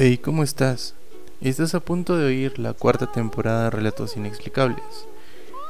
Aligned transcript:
Hey, 0.00 0.18
¿cómo 0.18 0.44
estás? 0.44 0.94
Estás 1.40 1.74
a 1.74 1.80
punto 1.80 2.16
de 2.16 2.26
oír 2.26 2.60
la 2.60 2.72
cuarta 2.72 3.10
temporada 3.10 3.64
de 3.64 3.70
Relatos 3.70 4.16
Inexplicables. 4.16 5.08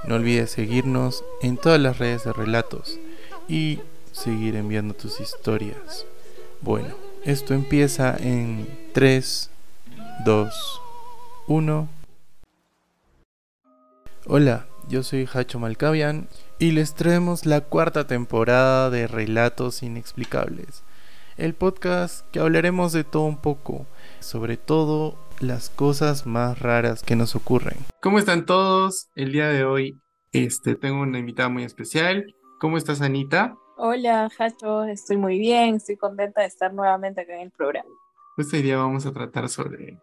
No 0.07 0.17
olvides 0.17 0.51
seguirnos 0.51 1.25
en 1.41 1.57
todas 1.57 1.81
las 1.81 1.97
redes 1.97 2.25
de 2.25 2.35
relatos 2.35 2.99
y 3.49 3.81
seguir 4.13 4.57
enviando 4.57 4.93
tus 4.93 5.19
historias. 5.21 6.05
Bueno, 6.61 6.95
esto 7.25 7.55
empieza 7.55 8.19
en 8.19 8.69
3, 8.93 9.49
2, 10.27 10.81
1. 11.47 11.89
Hola, 14.27 14.67
yo 14.91 15.05
soy 15.05 15.27
Hacho 15.33 15.59
Malcavian 15.59 16.29
y 16.59 16.73
les 16.73 16.93
traemos 16.93 17.47
la 17.47 17.63
cuarta 17.63 18.07
temporada 18.07 18.91
de 18.91 19.07
Relatos 19.07 19.83
Inexplicables, 19.83 20.83
el 21.39 21.55
podcast 21.55 22.27
que 22.31 22.41
hablaremos 22.41 22.93
de 22.93 23.05
todo 23.05 23.23
un 23.23 23.39
poco, 23.39 23.87
sobre 24.21 24.57
todo 24.57 25.17
las 25.41 25.71
cosas 25.71 26.27
más 26.27 26.59
raras 26.59 27.03
que 27.03 27.17
nos 27.17 27.37
ocurren. 27.37 27.77
¿Cómo 28.03 28.19
están 28.19 28.47
todos? 28.47 29.09
El 29.15 29.33
día 29.33 29.49
de 29.49 29.65
hoy 29.65 29.95
este, 30.33 30.75
tengo 30.75 31.01
una 31.01 31.19
invitada 31.19 31.49
muy 31.49 31.65
especial. 31.65 32.35
¿Cómo 32.61 32.77
estás, 32.77 33.01
Anita? 33.01 33.57
Hola, 33.77 34.29
Hacho, 34.39 34.85
estoy 34.85 35.17
muy 35.17 35.39
bien, 35.39 35.77
estoy 35.77 35.97
contenta 35.97 36.41
de 36.41 36.49
estar 36.49 36.75
nuevamente 36.75 37.21
acá 37.21 37.35
en 37.35 37.43
el 37.43 37.51
programa. 37.51 37.89
Este 38.37 38.61
día 38.63 38.77
vamos 38.77 39.07
a 39.07 39.13
tratar 39.13 39.49
sobre, 39.49 40.01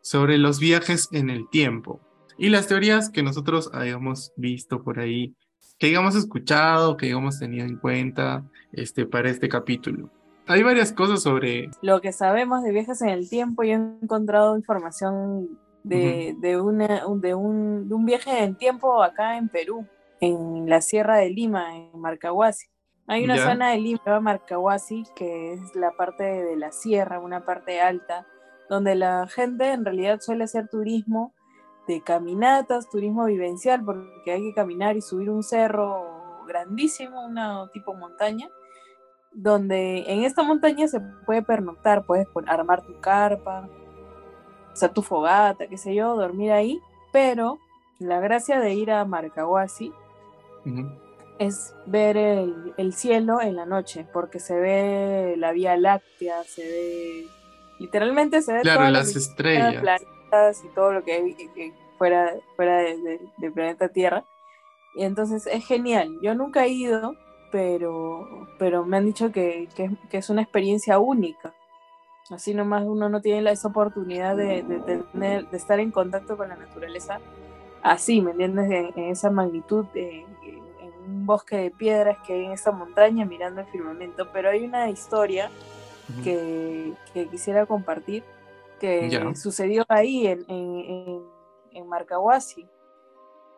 sobre 0.00 0.38
los 0.38 0.58
viajes 0.58 1.08
en 1.12 1.28
el 1.30 1.48
tiempo 1.48 2.00
y 2.38 2.48
las 2.48 2.68
teorías 2.68 3.10
que 3.10 3.22
nosotros 3.22 3.70
hayamos 3.74 4.32
visto 4.36 4.82
por 4.82 5.00
ahí, 5.00 5.34
que 5.78 5.88
hayamos 5.88 6.14
escuchado, 6.14 6.96
que 6.96 7.06
hayamos 7.06 7.38
tenido 7.38 7.66
en 7.66 7.76
cuenta 7.76 8.44
este, 8.72 9.04
para 9.06 9.28
este 9.28 9.48
capítulo. 9.48 10.10
Hay 10.48 10.62
varias 10.62 10.92
cosas 10.92 11.22
sobre... 11.22 11.70
Lo 11.82 12.00
que 12.00 12.12
sabemos 12.12 12.62
de 12.62 12.72
viajes 12.72 13.02
en 13.02 13.10
el 13.10 13.28
tiempo, 13.28 13.62
yo 13.62 13.72
he 13.72 13.74
encontrado 14.02 14.56
información 14.56 15.58
de, 15.84 16.34
de, 16.38 16.60
una, 16.60 17.04
de, 17.16 17.34
un, 17.34 17.88
de 17.88 17.94
un 17.94 18.04
viaje 18.06 18.30
en 18.38 18.44
el 18.44 18.56
tiempo 18.56 19.02
acá 19.02 19.36
en 19.36 19.48
Perú, 19.48 19.86
en 20.20 20.68
la 20.68 20.80
Sierra 20.80 21.16
de 21.16 21.30
Lima, 21.30 21.76
en 21.76 21.90
Marcahuasi. 22.00 22.66
Hay 23.06 23.24
una 23.24 23.36
Ya. 23.36 23.50
zona 23.50 23.70
de 23.70 23.78
Lima, 23.78 24.20
Marcahuasi, 24.20 25.04
que 25.14 25.52
es 25.54 25.60
la 25.74 25.92
parte 25.92 26.24
de 26.24 26.56
la 26.56 26.72
sierra, 26.72 27.20
una 27.20 27.44
parte 27.44 27.80
alta, 27.80 28.26
donde 28.68 28.94
la 28.94 29.26
gente 29.28 29.72
en 29.72 29.84
realidad 29.84 30.20
suele 30.20 30.44
hacer 30.44 30.68
turismo 30.68 31.34
de 31.86 32.02
caminatas, 32.02 32.90
turismo 32.90 33.24
vivencial, 33.24 33.82
porque 33.82 34.30
hay 34.32 34.42
que 34.42 34.54
caminar 34.54 34.96
y 34.96 35.00
subir 35.00 35.30
un 35.30 35.42
cerro 35.42 36.44
grandísimo, 36.46 37.24
una 37.26 37.70
tipo 37.72 37.94
montaña, 37.94 38.48
donde 39.40 40.04
en 40.08 40.24
esta 40.24 40.42
montaña 40.42 40.88
se 40.88 41.00
puede 41.24 41.42
pernoctar, 41.42 42.04
puedes 42.04 42.26
armar 42.46 42.82
tu 42.84 42.98
carpa, 43.00 43.68
hacer 44.72 44.90
tu 44.92 45.02
fogata, 45.02 45.66
qué 45.68 45.78
sé 45.78 45.94
yo, 45.94 46.16
dormir 46.16 46.50
ahí, 46.52 46.80
pero 47.12 47.58
la 48.00 48.18
gracia 48.20 48.58
de 48.58 48.74
ir 48.74 48.90
a 48.90 49.04
Marcahuasi 49.04 49.92
es 51.38 51.72
ver 51.86 52.16
el, 52.16 52.74
el 52.76 52.92
cielo 52.94 53.40
en 53.40 53.54
la 53.54 53.64
noche, 53.64 54.06
porque 54.12 54.40
se 54.40 54.58
ve 54.58 55.34
la 55.38 55.52
Vía 55.52 55.76
Láctea, 55.76 56.42
se 56.44 56.62
ve, 56.62 57.26
literalmente 57.78 58.42
se 58.42 58.52
ve 58.52 58.60
Claro, 58.62 58.80
todas 58.80 58.92
las 58.92 59.14
estrellas. 59.16 59.80
planetas 59.80 60.64
y 60.64 60.68
todo 60.74 60.92
lo 60.92 61.04
que 61.04 61.12
hay 61.12 61.34
que- 61.34 61.72
fuera, 61.96 62.32
fuera 62.56 62.78
de- 62.78 62.96
de- 62.98 63.20
del 63.38 63.52
planeta 63.52 63.88
Tierra. 63.88 64.24
Y 64.94 65.04
entonces 65.04 65.46
es 65.46 65.64
genial. 65.66 66.08
Yo 66.22 66.34
nunca 66.34 66.64
he 66.64 66.68
ido, 66.70 67.14
pero, 67.50 68.46
pero 68.58 68.84
me 68.84 68.96
han 68.96 69.06
dicho 69.06 69.30
que, 69.32 69.68
que 69.74 69.84
es- 69.84 69.92
que 70.10 70.16
es 70.18 70.30
una 70.30 70.42
experiencia 70.42 70.98
única. 70.98 71.54
Así 72.30 72.52
nomás 72.54 72.84
uno 72.84 73.08
no 73.08 73.20
tiene 73.22 73.42
la- 73.42 73.52
esa 73.52 73.68
oportunidad 73.68 74.36
de, 74.36 74.62
de 74.62 74.80
tener, 74.80 75.48
de 75.48 75.56
estar 75.56 75.80
en 75.80 75.90
contacto 75.90 76.36
con 76.36 76.48
la 76.50 76.56
naturaleza 76.56 77.20
así, 77.82 78.20
¿me 78.20 78.32
entiendes? 78.32 78.70
En, 78.70 78.92
en 78.96 79.10
esa 79.10 79.30
magnitud, 79.30 79.86
de- 79.94 80.20
en, 80.20 80.26
en 80.80 80.92
un 81.06 81.26
bosque 81.26 81.56
de 81.56 81.70
piedras 81.70 82.18
que 82.26 82.34
hay 82.34 82.44
en 82.44 82.52
esa 82.52 82.70
montaña 82.72 83.24
mirando 83.24 83.60
el 83.62 83.66
firmamento. 83.68 84.28
Pero 84.32 84.50
hay 84.50 84.64
una 84.64 84.90
historia 84.90 85.50
que, 86.24 86.92
que 87.14 87.28
quisiera 87.28 87.66
compartir 87.66 88.24
que 88.80 89.08
sucedió 89.36 89.84
ahí 89.88 90.26
en, 90.26 90.44
en, 90.48 90.78
en, 90.80 91.22
en 91.72 91.88
Marcahuasi. 91.88 92.66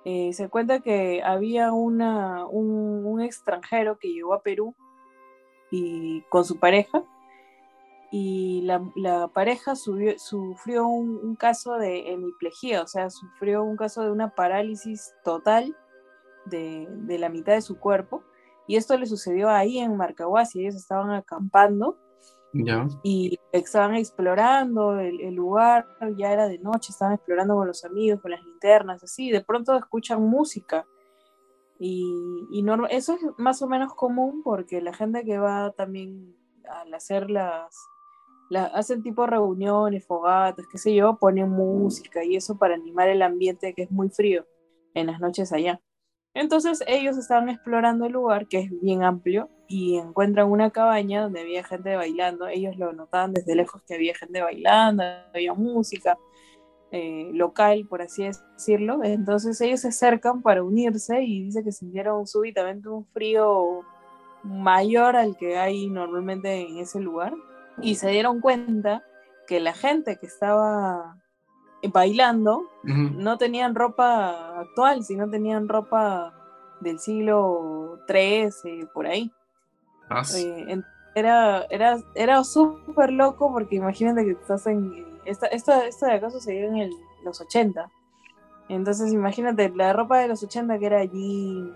Eh, 0.05 0.33
se 0.33 0.49
cuenta 0.49 0.81
que 0.81 1.22
había 1.22 1.72
una, 1.72 2.47
un, 2.47 3.05
un 3.05 3.21
extranjero 3.21 3.99
que 3.99 4.12
llegó 4.12 4.34
a 4.34 4.43
Perú 4.43 4.75
y 5.71 6.22
con 6.31 6.44
su 6.44 6.59
pareja 6.59 7.05
y 8.11 8.62
la, 8.62 8.83
la 8.97 9.28
pareja 9.28 9.77
sufrió 9.77 10.87
un, 10.87 11.21
un 11.22 11.37
caso 11.37 11.75
de 11.75 12.11
hemiplegia, 12.11 12.83
o 12.83 12.87
sea, 12.87 13.09
sufrió 13.11 13.62
un 13.62 13.77
caso 13.77 14.03
de 14.03 14.11
una 14.11 14.34
parálisis 14.34 15.15
total 15.22 15.77
de, 16.47 16.88
de 16.91 17.19
la 17.19 17.28
mitad 17.28 17.53
de 17.53 17.62
su 17.62 17.78
cuerpo 17.78 18.25
y 18.67 18.77
esto 18.77 18.97
le 18.97 19.06
sucedió 19.06 19.49
ahí 19.50 19.78
en 19.78 19.97
Marcahuasi, 19.97 20.61
ellos 20.61 20.75
estaban 20.75 21.11
acampando 21.11 21.99
Y 23.03 23.38
estaban 23.53 23.94
explorando 23.94 24.99
el, 24.99 25.34
lugar, 25.34 25.87
ya 26.16 26.33
era 26.33 26.49
de 26.49 26.59
noche, 26.59 26.93
estaban 26.93 27.15
explorando 27.15 27.55
con 27.55 27.66
los 27.66 27.84
amigos, 27.84 28.21
con 28.21 28.33
las 28.33 28.43
linternas, 28.43 29.03
así, 29.03 29.31
de 29.31 29.43
pronto 29.43 29.77
escuchan 29.77 30.22
música. 30.22 30.84
Y, 31.78 32.61
norma- 32.62 32.88
eso 32.88 33.15
es 33.15 33.21
más 33.38 33.62
o 33.62 33.66
menos 33.69 33.94
común 33.94 34.43
porque 34.43 34.83
la 34.83 34.93
gente 34.93 35.25
que 35.25 35.38
va 35.38 35.72
también 35.72 36.37
al 36.69 36.93
hacer 36.93 37.31
las, 37.31 37.75
la- 38.50 38.67
hacen 38.67 39.03
tipo 39.03 39.27
reuniones, 39.27 40.06
fogatas, 40.06 40.67
qué 40.71 40.77
sé 40.77 40.94
yo, 40.94 41.17
ponen 41.19 41.49
música 41.49 42.22
y 42.25 42.37
eso 42.37 42.59
para 42.59 42.75
animar 42.75 43.09
el 43.09 43.22
ambiente 43.22 43.72
que 43.75 43.84
es 43.84 43.91
muy 43.91 44.11
frío 44.11 44.44
en 44.94 45.06
las 45.06 45.21
noches 45.21 45.53
allá. 45.53 45.81
Entonces 46.34 46.82
ellos 46.87 47.17
estaban 47.17 47.49
explorando 47.49 48.05
el 48.06 48.12
lugar, 48.12 48.47
que 48.47 48.59
es 48.61 48.71
bien 48.82 49.03
amplio, 49.03 49.49
y 49.70 49.98
encuentran 49.98 50.50
una 50.50 50.70
cabaña 50.70 51.22
donde 51.22 51.42
había 51.42 51.62
gente 51.62 51.94
bailando. 51.94 52.48
Ellos 52.48 52.76
lo 52.76 52.92
notaban 52.92 53.32
desde 53.32 53.54
lejos 53.54 53.81
que 53.86 53.94
había 53.94 54.16
gente 54.16 54.42
bailando, 54.42 55.04
había 55.32 55.54
música 55.54 56.19
eh, 56.91 57.31
local, 57.32 57.86
por 57.88 58.03
así 58.03 58.25
decirlo. 58.25 59.04
Entonces 59.04 59.60
ellos 59.60 59.81
se 59.82 59.88
acercan 59.88 60.42
para 60.42 60.64
unirse 60.64 61.22
y 61.22 61.44
dice 61.44 61.62
que 61.62 61.70
sintieron 61.70 62.26
súbitamente 62.26 62.88
un 62.88 63.06
frío 63.06 63.82
mayor 64.42 65.14
al 65.14 65.36
que 65.36 65.56
hay 65.56 65.87
normalmente 65.88 66.52
en 66.69 66.78
ese 66.78 66.98
lugar. 66.98 67.32
Y 67.81 67.94
se 67.94 68.10
dieron 68.10 68.41
cuenta 68.41 69.04
que 69.47 69.60
la 69.60 69.72
gente 69.72 70.19
que 70.19 70.26
estaba 70.26 71.16
bailando 71.92 72.64
no 72.82 73.38
tenían 73.38 73.76
ropa 73.76 74.58
actual, 74.58 75.04
sino 75.04 75.31
tenían 75.31 75.69
ropa 75.69 76.34
del 76.81 76.98
siglo 76.98 78.00
XIII, 78.08 78.87
por 78.92 79.06
ahí. 79.06 79.31
Ah, 80.10 80.25
sí. 80.25 80.47
Eh, 80.69 80.82
era 81.15 81.65
era, 81.71 81.98
era 82.15 82.44
súper 82.44 83.10
loco 83.12 83.50
porque 83.53 83.76
imagínate 83.76 84.25
que 84.25 84.32
estás 84.32 84.66
en... 84.66 85.06
Esta, 85.25 85.47
esta, 85.47 85.87
esto 85.87 86.06
de 86.06 86.12
acá 86.12 86.31
sucedió 86.31 86.66
en 86.69 86.76
el- 86.76 86.93
los 87.25 87.41
80. 87.41 87.91
Entonces 88.69 89.12
imagínate 89.12 89.69
la 89.70 89.93
ropa 89.93 90.19
de 90.19 90.28
los 90.28 90.43
80 90.43 90.78
que 90.78 90.87
era 90.87 90.99
allí 91.00 91.72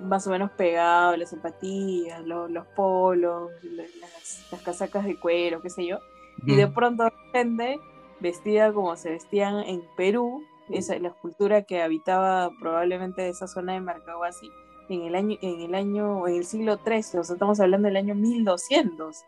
más 0.00 0.26
o 0.26 0.30
menos 0.30 0.50
pegado, 0.52 1.16
las 1.16 1.30
zapatillas, 1.30 2.22
lo- 2.24 2.48
los, 2.48 2.66
polos, 2.68 3.50
la- 3.62 3.82
las, 4.00 4.46
las 4.50 4.62
casacas 4.62 5.04
de 5.04 5.18
cuero, 5.18 5.60
qué 5.62 5.70
sé 5.70 5.86
yo 5.86 5.98
y 6.46 6.54
de 6.54 6.68
pronto 6.68 7.10
gente 7.32 7.78
vestida 8.20 8.72
como 8.72 8.96
se 8.96 9.10
vestían 9.10 9.58
en 9.58 9.82
Perú, 9.96 10.42
esa 10.70 10.98
la 10.98 11.10
cultura 11.10 11.62
que 11.64 11.82
habitaba 11.82 12.50
probablemente 12.60 13.28
esa 13.28 13.46
zona 13.46 13.74
de 13.74 13.80
Marcahuasi 13.80 14.50
en 14.90 15.02
el 15.02 15.14
año 15.14 15.36
en 15.40 15.60
el 15.60 15.74
año 15.74 16.26
en 16.26 16.36
el 16.36 16.44
siglo 16.44 16.76
XIII, 16.76 17.20
o 17.20 17.24
sea, 17.24 17.34
estamos 17.34 17.60
hablando 17.60 17.86
del 17.86 17.96
año 17.96 18.14
1200. 18.14 19.24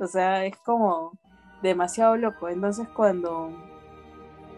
O 0.00 0.06
sea, 0.06 0.44
es 0.44 0.56
como 0.58 1.12
demasiado 1.62 2.16
loco. 2.16 2.48
Entonces, 2.48 2.88
cuando 2.88 3.50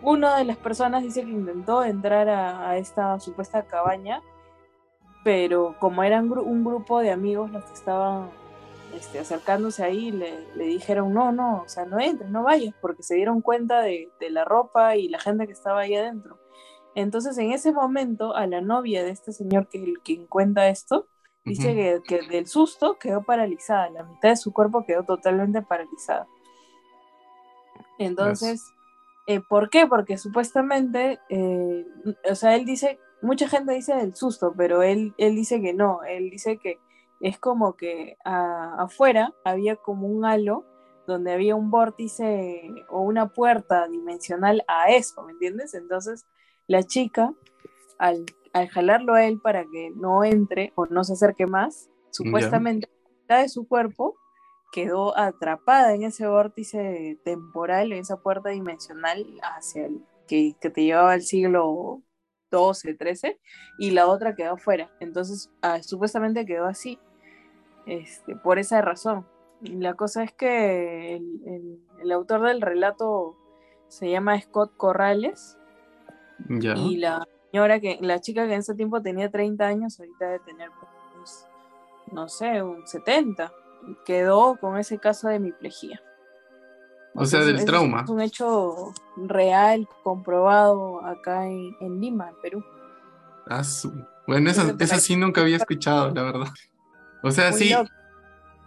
una 0.03 0.39
de 0.39 0.45
las 0.45 0.57
personas 0.57 1.03
dice 1.03 1.25
que 1.25 1.31
intentó 1.31 1.85
entrar 1.85 2.29
a, 2.29 2.77
esta 2.79 3.19
supuesta 3.21 3.63
cabaña, 3.67 4.23
pero 5.25 5.77
como 5.79 6.03
eran 6.03 6.31
un 6.33 6.65
grupo 6.65 7.01
de 7.01 7.11
amigos 7.11 7.51
los 7.51 7.65
que 7.65 7.75
estaban 7.75 8.31
este, 8.95 9.19
acercándose 9.19 9.85
ahí, 9.85 10.11
le, 10.11 10.47
le 10.55 10.65
dijeron, 10.65 11.13
no, 11.13 11.33
no, 11.33 11.63
o 11.63 11.69
sea, 11.69 11.85
no 11.85 12.01
entres, 12.01 12.31
no 12.31 12.45
vayas, 12.45 12.75
porque 12.81 13.03
se 13.03 13.17
dieron 13.17 13.43
cuenta 13.43 13.83
de 13.83 14.09
la 14.31 14.45
ropa 14.45 14.97
y 14.97 15.09
la 15.09 15.19
gente 15.19 15.47
que 15.47 15.53
estaba 15.53 15.81
ahí 15.81 15.95
adentro. 15.95 16.39
Entonces, 16.97 17.37
en 17.39 17.53
ese 17.53 17.73
momento, 17.73 18.35
a 18.35 18.47
la 18.47 18.63
novia 18.63 19.05
de 19.05 19.11
este 19.11 19.33
señor 19.33 19.69
que 19.69 19.85
el 19.85 20.01
quien 20.01 20.27
cuenta 20.27 20.69
esto, 20.69 21.07
dice 21.45 21.75
que, 21.75 22.03
que 22.09 22.27
del 22.27 22.47
susto 22.47 22.99
quedó 22.99 23.23
paralizada, 23.23 23.91
la 23.91 24.03
mitad 24.03 24.31
de 24.31 24.37
su 24.37 24.53
cuerpo 24.53 24.85
quedó 24.87 25.05
totalmente 25.05 25.61
paralizada. 25.63 26.27
Entonces, 27.99 28.63
eh, 29.27 29.41
¿por 29.47 29.69
qué? 29.69 29.87
Porque 29.87 30.17
supuestamente, 30.17 31.21
eh, 31.29 31.85
o 32.31 32.35
sea, 32.35 32.57
él 32.57 32.65
dice, 32.65 32.99
mucha 33.21 33.47
gente 33.47 33.75
dice 33.75 33.95
del 33.95 34.15
susto, 34.17 34.55
pero 34.57 34.83
él, 34.83 35.15
él 35.19 35.37
dice 35.37 35.61
que 35.61 35.75
no, 35.75 36.03
él 36.05 36.31
dice 36.31 36.59
que 36.59 36.79
es 37.21 37.39
como 37.39 37.77
que 37.77 38.17
a- 38.25 38.83
afuera 38.85 39.35
había 39.45 39.77
como 39.77 40.07
un 40.09 40.25
halo 40.25 40.65
donde 41.07 41.33
había 41.33 41.57
un 41.57 41.71
vórtice 41.71 42.63
o 42.89 43.01
una 43.03 43.29
puerta 43.29 43.87
dimensional 43.89 44.65
a 44.67 44.91
eso, 44.91 45.23
¿me 45.25 45.33
entiendes? 45.33 45.75
Entonces 45.75 46.27
la 46.67 46.83
chica, 46.83 47.33
al, 47.99 48.27
jalarlo 48.71 49.15
a 49.15 49.25
él 49.25 49.41
para 49.41 49.65
que 49.65 49.91
no 49.95 50.25
entre 50.25 50.73
o 50.77 50.87
no 50.87 51.05
se 51.05 51.13
acerque 51.13 51.47
más, 51.47 51.91
supuestamente 52.11 52.89
la 53.29 53.39
de 53.39 53.49
su 53.49 53.69
cuerpo 53.69 54.17
quedó 54.73 55.17
atrapada 55.17 55.95
en 55.95 56.05
ese 56.05 56.27
vórtice 56.27 57.19
temporal, 57.25 57.93
en 57.93 57.99
esa 57.99 58.17
puerta 58.17 58.51
dimensional 58.51 59.27
hacia 59.43 59.87
el 59.87 60.03
que, 60.27 60.57
que 60.61 60.71
te 60.71 60.85
llevaba 60.85 61.13
al 61.13 61.23
siglo 61.23 62.03
12, 62.51 62.95
13, 62.95 63.39
y 63.79 63.91
la 63.91 64.07
otra 64.07 64.35
quedó 64.35 64.55
afuera. 64.55 64.91
Entonces, 65.01 65.51
ah, 65.63 65.83
supuestamente 65.83 66.47
quedó 66.47 66.67
así, 66.67 66.99
este, 67.87 68.37
por 68.37 68.59
esa 68.59 68.81
razón. 68.83 69.27
La 69.61 69.95
cosa 69.95 70.23
es 70.23 70.33
que 70.33 71.17
el, 71.17 72.13
autor 72.13 72.43
del 72.43 72.61
relato 72.61 73.37
se 73.89 74.11
llama 74.11 74.41
Scott 74.41 74.77
Corrales, 74.77 75.59
y 76.49 76.97
la 76.97 77.27
señora 77.51 77.81
que, 77.81 77.99
la 78.01 78.21
chica 78.21 78.47
que 78.47 78.55
en 78.55 78.61
ese 78.61 78.75
tiempo 78.75 79.01
tenía 79.01 79.31
30 79.31 79.67
años, 79.67 79.99
ahorita 79.99 80.25
debe 80.27 80.39
tener, 80.41 80.71
pues, 81.15 81.47
no 82.13 82.29
sé, 82.29 82.63
un 82.63 82.87
70, 82.87 83.53
quedó 84.05 84.57
con 84.59 84.79
ese 84.79 84.99
caso 84.99 85.29
de 85.29 85.37
hemiplegia. 85.37 86.01
O 87.15 87.25
sea, 87.25 87.41
del 87.41 87.65
trauma. 87.65 88.03
Es 88.03 88.11
un 88.11 88.21
hecho 88.21 88.93
real, 89.17 89.89
comprobado 90.03 91.03
acá 91.05 91.47
en, 91.47 92.01
Lima, 92.01 92.29
en 92.29 92.37
Perú. 92.43 92.65
Ah, 93.49 93.63
Bueno, 94.27 94.51
esa, 94.51 94.99
sí 94.99 95.17
nunca 95.17 95.41
había 95.41 95.57
escuchado, 95.57 96.13
la 96.13 96.23
verdad. 96.23 96.49
O 97.23 97.31
sea, 97.31 97.53
sí, 97.53 97.75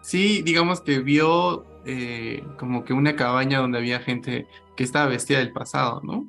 sí, 0.02 0.42
digamos 0.42 0.82
que 0.82 1.00
vio 1.00 1.66
eh, 1.86 2.44
como 2.58 2.84
que 2.86 2.94
una 2.94 3.16
cabaña 3.16 3.60
donde 3.60 3.78
había 3.78 4.00
gente 4.00 4.48
que 4.76 4.84
estaba 4.84 5.06
vestida 5.08 5.38
del 5.38 5.54
pasado, 5.54 6.02
¿no? 6.04 6.26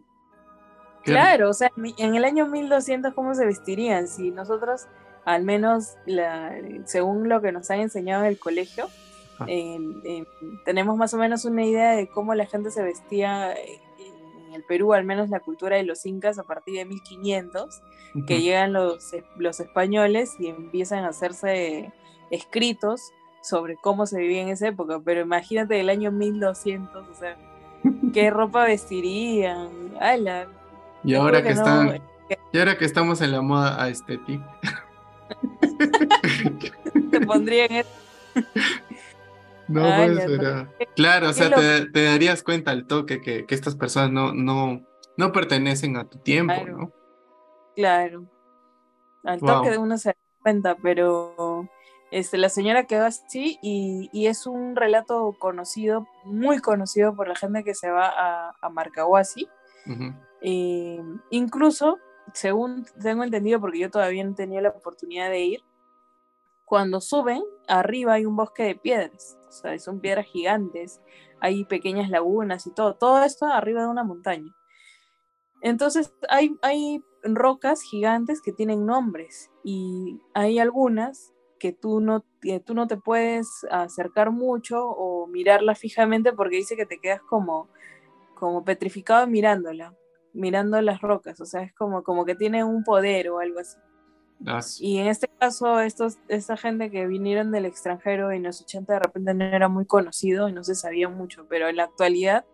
Claro, 1.03 1.51
o 1.51 1.55
sea, 1.55 1.73
en 1.77 2.15
el 2.15 2.25
año 2.25 2.47
1200, 2.47 3.15
¿cómo 3.15 3.35
se 3.35 3.47
vestirían? 3.47 4.07
Si 4.09 4.31
nosotros, 4.31 4.87
al 5.25 5.45
menos 5.45 5.95
la, 6.07 6.55
según 6.85 7.29
lo 7.29 7.41
que 7.41 7.53
nos 7.53 7.71
han 7.71 7.81
enseñado 7.81 8.25
en 8.25 8.29
el 8.29 8.39
colegio, 8.39 8.89
tenemos 10.65 10.97
más 10.97 11.15
o 11.15 11.17
menos 11.17 11.45
una 11.45 11.65
idea 11.65 11.93
de 11.93 12.09
cómo 12.09 12.35
la 12.35 12.47
gente 12.47 12.71
se 12.71 12.83
vestía 12.83 13.55
en 13.55 14.55
el 14.55 14.65
Perú, 14.65 14.93
al 14.93 15.05
menos 15.05 15.31
la 15.31 15.41
cultura 15.41 15.77
de 15.77 15.85
los 15.85 16.05
incas 16.05 16.39
a 16.39 16.43
partir 16.43 16.77
de 16.77 16.85
1500, 16.85 17.81
que 18.27 18.41
llegan 18.43 18.73
los, 18.73 19.13
los 19.37 19.61
españoles 19.61 20.35
y 20.39 20.49
empiezan 20.49 21.05
a 21.05 21.09
hacerse 21.09 21.93
escritos 22.31 23.13
sobre 23.43 23.77
cómo 23.77 24.07
se 24.07 24.19
vivía 24.19 24.43
en 24.43 24.49
esa 24.49 24.69
época, 24.69 25.01
pero 25.03 25.21
imagínate 25.21 25.81
el 25.81 25.89
año 25.89 26.13
1200, 26.13 27.09
o 27.09 27.15
sea, 27.15 27.37
qué 28.13 28.31
ropa 28.31 28.65
vestirían, 28.65 29.69
ala. 29.99 30.49
Y 31.05 31.15
ahora 31.15 31.43
que, 31.43 31.51
están, 31.51 32.03
y 32.53 32.59
ahora 32.59 32.77
que 32.77 32.85
estamos 32.85 33.21
en 33.21 33.33
la 33.33 33.41
moda 33.41 33.83
aesthetic. 33.83 34.41
te 37.11 37.21
pondrían 37.23 37.73
eso. 37.73 37.91
No, 39.69 39.83
pues, 39.83 40.89
Claro, 40.97 41.31
o 41.31 41.33
sea, 41.33 41.51
te, 41.51 42.05
darías 42.05 42.43
cuenta 42.43 42.73
al 42.73 42.87
toque 42.87 43.21
que, 43.21 43.47
estas 43.49 43.77
personas 43.77 44.11
no, 44.11 44.35
no, 44.35 44.85
no 45.17 45.33
pertenecen 45.33 45.97
a 45.97 46.09
tu 46.09 46.19
tiempo, 46.19 46.67
¿no? 46.67 46.93
Claro. 47.77 48.27
Al 49.25 49.41
toque 49.41 49.71
de 49.71 49.79
uno 49.79 49.97
se 49.97 50.11
da 50.11 50.17
cuenta, 50.43 50.77
pero 50.83 51.69
este, 52.11 52.37
la 52.39 52.49
señora 52.49 52.85
quedó 52.85 53.07
así 53.07 53.59
y, 53.63 54.27
es 54.27 54.47
un 54.47 54.75
relato 54.75 55.37
conocido, 55.39 56.07
muy 56.25 56.59
conocido 56.59 57.15
por 57.15 57.29
la 57.29 57.37
gente 57.37 57.63
que 57.63 57.75
se 57.75 57.91
va 57.91 58.09
a, 58.09 58.57
a 58.61 58.69
Marcahuasi. 58.71 59.49
Eh, 60.43 61.03
incluso, 61.31 61.99
según 62.33 62.87
tengo 63.03 63.25
entendido, 63.25 63.61
porque 63.61 63.81
yo 63.81 63.91
todavía 63.91 64.25
no 64.25 64.35
tenía 64.35 64.61
la 64.61 64.71
oportunidad 64.71 65.31
de 65.31 65.41
ir, 65.41 65.61
cuando 66.65 67.01
suben, 67.01 67.43
arriba 67.67 68.13
hay 68.15 68.27
un 68.27 68.37
bosque 68.37 68.63
de 68.63 68.77
piedras, 68.77 69.37
o 69.49 69.53
sea, 69.53 69.77
son 69.81 70.01
piedras 70.01 70.27
gigantes, 70.27 71.01
hay 71.41 71.65
pequeñas 71.65 72.11
lagunas 72.11 72.65
y 72.67 72.71
todo, 72.71 72.95
todo 72.95 73.25
esto 73.25 73.47
arriba 73.47 73.83
de 73.83 73.89
una 73.89 74.05
montaña. 74.05 74.55
Entonces 75.63 76.15
hay, 76.29 76.57
hay 76.63 77.03
rocas 77.25 77.83
gigantes 77.83 78.41
que 78.41 78.53
tienen 78.53 78.87
nombres 78.87 79.51
y 79.65 80.21
hay 80.33 80.61
algunas 80.61 81.35
que 81.59 81.73
tú 81.73 82.01
no, 82.01 82.25
tú 82.65 82.75
no 82.75 82.87
te 82.87 82.97
puedes 82.97 83.67
acercar 83.71 84.31
mucho 84.31 84.87
o 84.87 85.27
mirarla 85.27 85.75
fijamente 85.75 86.33
porque 86.33 86.57
dice 86.57 86.77
que 86.77 86.87
te 86.87 87.01
quedas 87.01 87.21
como, 87.23 87.69
como 88.35 88.65
petrificado 88.65 89.27
mirándola, 89.27 89.95
mirando 90.33 90.81
las 90.81 91.01
rocas, 91.01 91.41
o 91.41 91.47
sea, 91.47 91.63
es 91.63 91.73
como, 91.75 92.03
como 92.03 92.25
que 92.25 92.35
tiene 92.35 92.65
un 92.65 92.85
poder 92.85 93.31
o 93.31 93.41
algo 93.41 93.61
así. 93.61 93.77
Y 94.81 94.99
en 94.99 95.09
este 95.09 95.29
caso, 95.39 95.81
estos, 95.81 96.19
esta 96.29 96.57
gente 96.57 96.91
que 96.91 97.07
vinieron 97.07 97.53
del 97.53 97.67
extranjero 97.67 98.31
en 98.31 98.45
los 98.45 98.63
80 98.63 98.95
de 98.95 98.99
repente 98.99 99.35
no 99.35 99.45
era 99.45 99.69
muy 99.69 99.85
conocido 99.85 100.49
y 100.49 100.53
no 100.53 100.65
se 100.65 100.75
sabía 100.75 101.09
mucho, 101.11 101.47
pero 101.49 101.69
en 101.69 101.77
la 101.77 101.85
actualidad, 101.85 102.47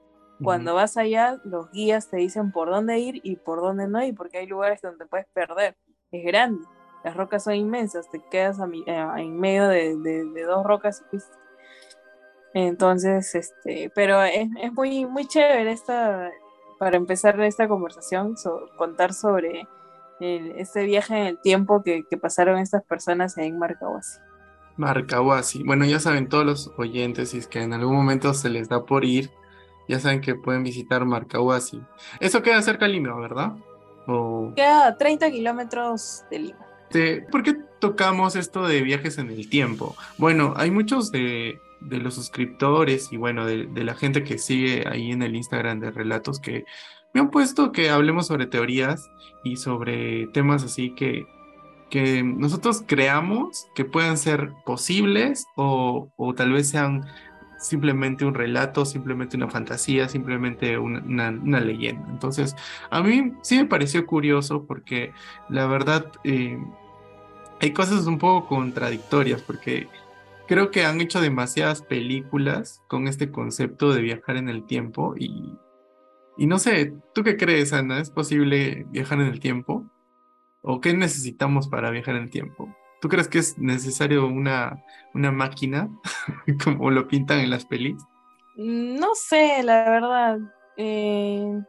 cuando 0.42 0.74
vas 0.74 0.96
allá, 0.96 1.40
los 1.44 1.70
guías 1.70 2.10
te 2.10 2.18
dicen 2.18 2.50
por 2.50 2.68
dónde 2.70 2.98
ir 2.98 3.20
y 3.22 3.36
por 3.36 3.60
dónde 3.60 3.88
no 3.88 4.04
ir, 4.04 4.14
porque 4.14 4.38
hay 4.38 4.46
lugares 4.46 4.82
donde 4.82 4.98
te 4.98 5.06
puedes 5.06 5.26
perder. 5.32 5.76
Es 6.10 6.24
grande, 6.24 6.66
las 7.04 7.16
rocas 7.16 7.44
son 7.44 7.54
inmensas, 7.54 8.10
te 8.10 8.20
quedas 8.30 8.58
eh, 8.58 9.06
en 9.18 9.38
medio 9.38 9.68
de, 9.68 9.96
de, 9.96 10.42
dos 10.42 10.64
rocas 10.64 11.04
Entonces, 12.52 13.34
este, 13.34 13.90
pero 13.94 14.22
es, 14.22 14.48
es, 14.60 14.72
muy, 14.72 15.06
muy 15.06 15.26
chévere 15.26 15.70
esta, 15.70 16.30
para 16.78 16.96
empezar 16.96 17.40
esta 17.40 17.68
conversación, 17.68 18.34
contar 18.76 19.12
sobre 19.12 19.68
este 20.20 20.84
viaje 20.84 21.14
en 21.14 21.26
el 21.26 21.38
tiempo 21.38 21.82
que, 21.82 22.04
pasaron 22.20 22.58
estas 22.58 22.82
personas 22.84 23.36
en 23.38 23.58
Marcahuasi. 23.58 24.18
Marcahuasi. 24.76 25.62
Bueno, 25.62 25.84
ya 25.84 26.00
saben 26.00 26.28
todos 26.28 26.44
los 26.44 26.72
oyentes, 26.76 27.30
si 27.30 27.38
es 27.38 27.46
que 27.46 27.62
en 27.62 27.72
algún 27.72 27.94
momento 27.94 28.34
se 28.34 28.50
les 28.50 28.68
da 28.68 28.84
por 28.84 29.04
ir, 29.04 29.30
ya 29.88 30.00
saben 30.00 30.20
que 30.20 30.34
pueden 30.34 30.62
visitar 30.62 31.04
Marcahuasi. 31.04 31.82
Eso 32.20 32.42
queda 32.42 32.60
cerca 32.62 32.86
de 32.86 32.92
Lima, 32.92 33.18
¿verdad? 33.18 33.52
Queda 34.54 34.86
a 34.86 34.96
30 34.96 35.30
kilómetros 35.30 36.24
de 36.30 36.38
Lima. 36.38 36.66
¿Por 37.30 37.42
qué 37.42 37.54
tocamos 37.80 38.36
esto 38.36 38.66
de 38.66 38.80
viajes 38.82 39.18
en 39.18 39.30
el 39.30 39.48
tiempo? 39.50 39.96
Bueno, 40.18 40.54
hay 40.56 40.70
muchos 40.70 41.10
de, 41.10 41.60
los 41.80 42.14
suscriptores 42.14 43.12
y 43.12 43.16
bueno, 43.16 43.46
de, 43.46 43.66
de, 43.66 43.84
la 43.84 43.94
gente 43.94 44.24
que 44.24 44.38
sigue 44.38 44.84
ahí 44.88 45.12
en 45.12 45.22
el 45.22 45.36
Instagram 45.36 45.80
de 45.80 45.90
relatos 45.90 46.40
que 46.40 46.64
me 47.16 47.20
han 47.20 47.30
puesto 47.30 47.72
que 47.72 47.88
hablemos 47.88 48.26
sobre 48.26 48.46
teorías 48.46 49.10
y 49.42 49.56
sobre 49.56 50.26
temas 50.34 50.64
así 50.64 50.90
que, 50.90 51.26
que 51.88 52.22
nosotros 52.22 52.84
creamos 52.86 53.68
que 53.74 53.86
puedan 53.86 54.18
ser 54.18 54.52
posibles 54.66 55.46
o, 55.56 56.10
tal 56.36 56.52
vez 56.52 56.68
sean 56.68 57.06
simplemente 57.58 58.26
un 58.26 58.34
relato, 58.34 58.84
simplemente 58.84 59.38
una 59.38 59.48
fantasía, 59.48 60.10
simplemente 60.10 60.76
una, 60.76 61.30
leyenda. 61.30 62.06
Entonces, 62.10 62.54
a 62.90 63.02
mí 63.02 63.32
sí 63.40 63.56
me 63.56 63.64
pareció 63.64 64.04
curioso 64.04 64.66
porque 64.66 65.12
la 65.48 65.66
verdad 65.66 66.12
eh, 66.22 66.58
hay 67.62 67.70
cosas 67.70 68.06
un 68.06 68.18
poco 68.18 68.46
contradictorias 68.48 69.40
porque 69.40 69.88
creo 70.46 70.70
que 70.70 70.84
han 70.84 71.00
hecho 71.00 71.20
demasiadas 71.20 71.82
películas 71.82 72.82
con 72.88 73.08
este 73.08 73.30
concepto 73.30 73.92
de 73.92 74.02
viajar 74.02 74.36
en 74.36 74.48
el 74.48 74.64
tiempo 74.66 75.14
y, 75.16 75.52
y 76.36 76.46
no 76.46 76.58
sé, 76.58 76.94
¿tú 77.14 77.22
qué 77.22 77.36
crees, 77.36 77.72
Ana? 77.72 78.00
¿Es 78.00 78.10
posible 78.10 78.86
viajar 78.90 79.20
en 79.20 79.26
el 79.26 79.40
tiempo? 79.40 79.84
¿O 80.62 80.80
qué 80.80 80.94
necesitamos 80.94 81.68
para 81.68 81.90
viajar 81.90 82.16
en 82.16 82.24
el 82.24 82.30
tiempo? 82.30 82.74
¿Tú 83.00 83.08
crees 83.08 83.28
que 83.28 83.38
es 83.38 83.58
necesario 83.58 84.26
una, 84.26 84.82
una 85.14 85.30
máquina, 85.30 85.88
como 86.64 86.90
lo 86.90 87.06
pintan 87.08 87.40
en 87.40 87.50
las 87.50 87.64
pelis? 87.64 88.02
Mm, 88.56 88.96
no 88.96 89.14
sé, 89.14 89.62
la 89.62 89.88
verdad. 89.88 90.38
Eh, 90.76 91.62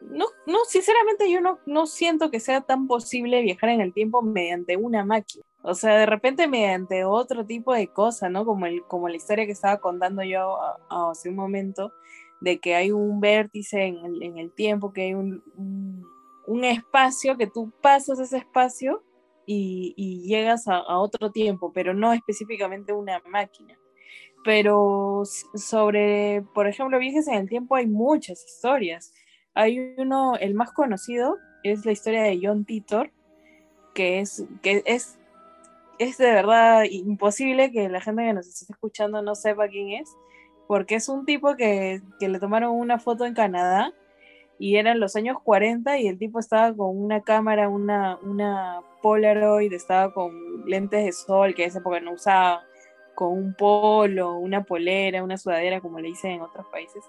no, 0.00 0.26
no, 0.46 0.58
sinceramente 0.66 1.30
yo 1.30 1.40
no, 1.40 1.58
no 1.66 1.86
siento 1.86 2.30
que 2.30 2.40
sea 2.40 2.62
tan 2.62 2.86
posible 2.86 3.42
viajar 3.42 3.70
en 3.70 3.80
el 3.80 3.92
tiempo 3.92 4.22
mediante 4.22 4.76
una 4.76 5.04
máquina. 5.04 5.44
O 5.62 5.74
sea, 5.74 5.96
de 5.96 6.06
repente 6.06 6.48
mediante 6.48 7.04
otro 7.04 7.46
tipo 7.46 7.72
de 7.72 7.88
cosa, 7.88 8.28
¿no? 8.28 8.44
Como, 8.44 8.66
el, 8.66 8.82
como 8.82 9.08
la 9.08 9.16
historia 9.16 9.46
que 9.46 9.52
estaba 9.52 9.78
contando 9.78 10.22
yo 10.22 10.58
hace 10.90 11.28
un 11.28 11.36
momento, 11.36 11.92
de 12.42 12.58
que 12.58 12.74
hay 12.74 12.90
un 12.90 13.20
vértice 13.20 13.84
en 13.84 14.36
el, 14.36 14.52
tiempo, 14.52 14.92
que 14.92 15.02
hay 15.02 15.14
un, 15.14 16.02
espacio, 16.64 17.36
que 17.36 17.46
tú 17.46 17.72
pasas 17.80 18.18
ese 18.18 18.38
espacio 18.38 19.04
y, 19.46 20.24
llegas 20.26 20.66
a, 20.66 20.98
otro 20.98 21.30
tiempo, 21.30 21.72
pero 21.72 21.94
no 21.94 22.12
específicamente 22.12 22.92
una 22.92 23.22
máquina. 23.28 23.78
Pero 24.44 25.22
sobre, 25.54 26.42
por 26.52 26.66
ejemplo, 26.66 26.98
viajes 26.98 27.28
en 27.28 27.34
el 27.34 27.48
tiempo 27.48 27.76
hay 27.76 27.86
muchas 27.86 28.44
historias. 28.44 29.14
Hay 29.54 29.94
uno, 29.96 30.34
el 30.34 30.54
más 30.54 30.72
conocido, 30.72 31.36
es 31.62 31.86
la 31.86 31.92
historia 31.92 32.24
de 32.24 32.40
John 32.42 32.64
Titor, 32.64 33.12
que 33.94 34.18
es, 34.18 34.44
que 34.62 34.82
es, 34.84 35.20
es 36.04 36.18
de 36.18 36.30
verdad 36.30 36.84
imposible 36.84 37.72
que 37.72 37.88
la 37.88 38.00
gente 38.00 38.24
que 38.24 38.32
nos 38.32 38.46
esté 38.46 38.72
escuchando 38.72 39.22
no 39.22 39.34
sepa 39.34 39.68
quién 39.68 39.90
es 39.90 40.16
porque 40.66 40.94
es 40.94 41.08
un 41.08 41.26
tipo 41.26 41.56
que, 41.56 42.00
que 42.18 42.28
le 42.28 42.38
tomaron 42.38 42.72
una 42.72 42.98
foto 42.98 43.26
en 43.26 43.34
Canadá 43.34 43.92
y 44.58 44.76
eran 44.76 45.00
los 45.00 45.16
años 45.16 45.38
40 45.42 45.98
y 45.98 46.06
el 46.06 46.18
tipo 46.18 46.38
estaba 46.38 46.74
con 46.74 46.96
una 46.96 47.22
cámara, 47.22 47.68
una, 47.68 48.16
una 48.22 48.80
Polaroid, 49.02 49.72
estaba 49.72 50.14
con 50.14 50.64
lentes 50.66 51.04
de 51.04 51.12
sol 51.12 51.54
que 51.54 51.64
en 51.64 51.68
esa 51.68 51.80
época 51.80 52.00
no 52.00 52.12
usaba, 52.12 52.62
con 53.14 53.32
un 53.36 53.54
polo, 53.54 54.38
una 54.38 54.64
polera, 54.64 55.22
una 55.22 55.36
sudadera, 55.36 55.80
como 55.80 55.98
le 55.98 56.08
dicen 56.08 56.30
en 56.30 56.42
otros 56.42 56.64
países. 56.70 57.04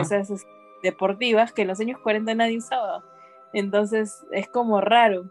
Esas 0.00 0.44
deportivas 0.82 1.52
que 1.52 1.62
en 1.62 1.68
los 1.68 1.78
años 1.78 2.00
40 2.00 2.34
nadie 2.34 2.58
usaba. 2.58 3.04
Entonces 3.52 4.24
es 4.32 4.48
como 4.48 4.80
raro. 4.80 5.30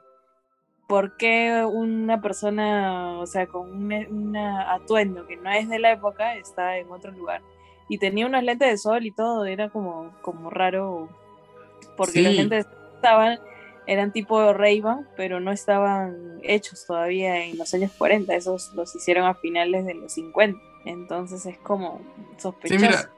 ¿Por 0.88 1.18
qué 1.18 1.66
una 1.70 2.22
persona, 2.22 3.20
o 3.20 3.28
sea, 3.28 3.48
con 3.48 3.92
un 3.92 4.38
atuendo 4.38 5.28
que 5.28 5.36
no 5.36 5.52
es 5.52 5.68
de 5.68 5.80
la 5.80 5.92
época, 5.92 6.36
está 6.36 6.78
en 6.78 6.90
otro 6.90 7.12
lugar? 7.12 7.42
Y 7.90 7.98
tenía 7.98 8.26
unos 8.26 8.44
lentes 8.44 8.70
de 8.70 8.78
sol 8.78 9.06
y 9.06 9.12
todo, 9.12 9.46
era 9.46 9.70
como, 9.70 10.14
como 10.22 10.50
raro, 10.50 11.10
porque 11.98 12.22
los 12.22 12.34
lentes 12.34 12.68
estaban, 12.96 13.40
eran 13.86 14.12
tipo 14.14 14.54
ray 14.54 14.82
pero 15.16 15.40
no 15.40 15.52
estaban 15.52 16.40
hechos 16.44 16.86
todavía 16.86 17.44
en 17.44 17.58
los 17.58 17.74
años 17.74 17.92
40, 17.98 18.34
esos 18.36 18.74
los 18.74 18.96
hicieron 18.96 19.26
a 19.26 19.34
finales 19.36 19.86
de 19.86 19.94
los 19.94 20.14
50. 20.14 20.58
Entonces 20.86 21.46
es 21.46 21.58
como 21.58 22.02
sospechoso. 22.38 22.80
Sí, 22.80 22.86
mira, 22.86 23.10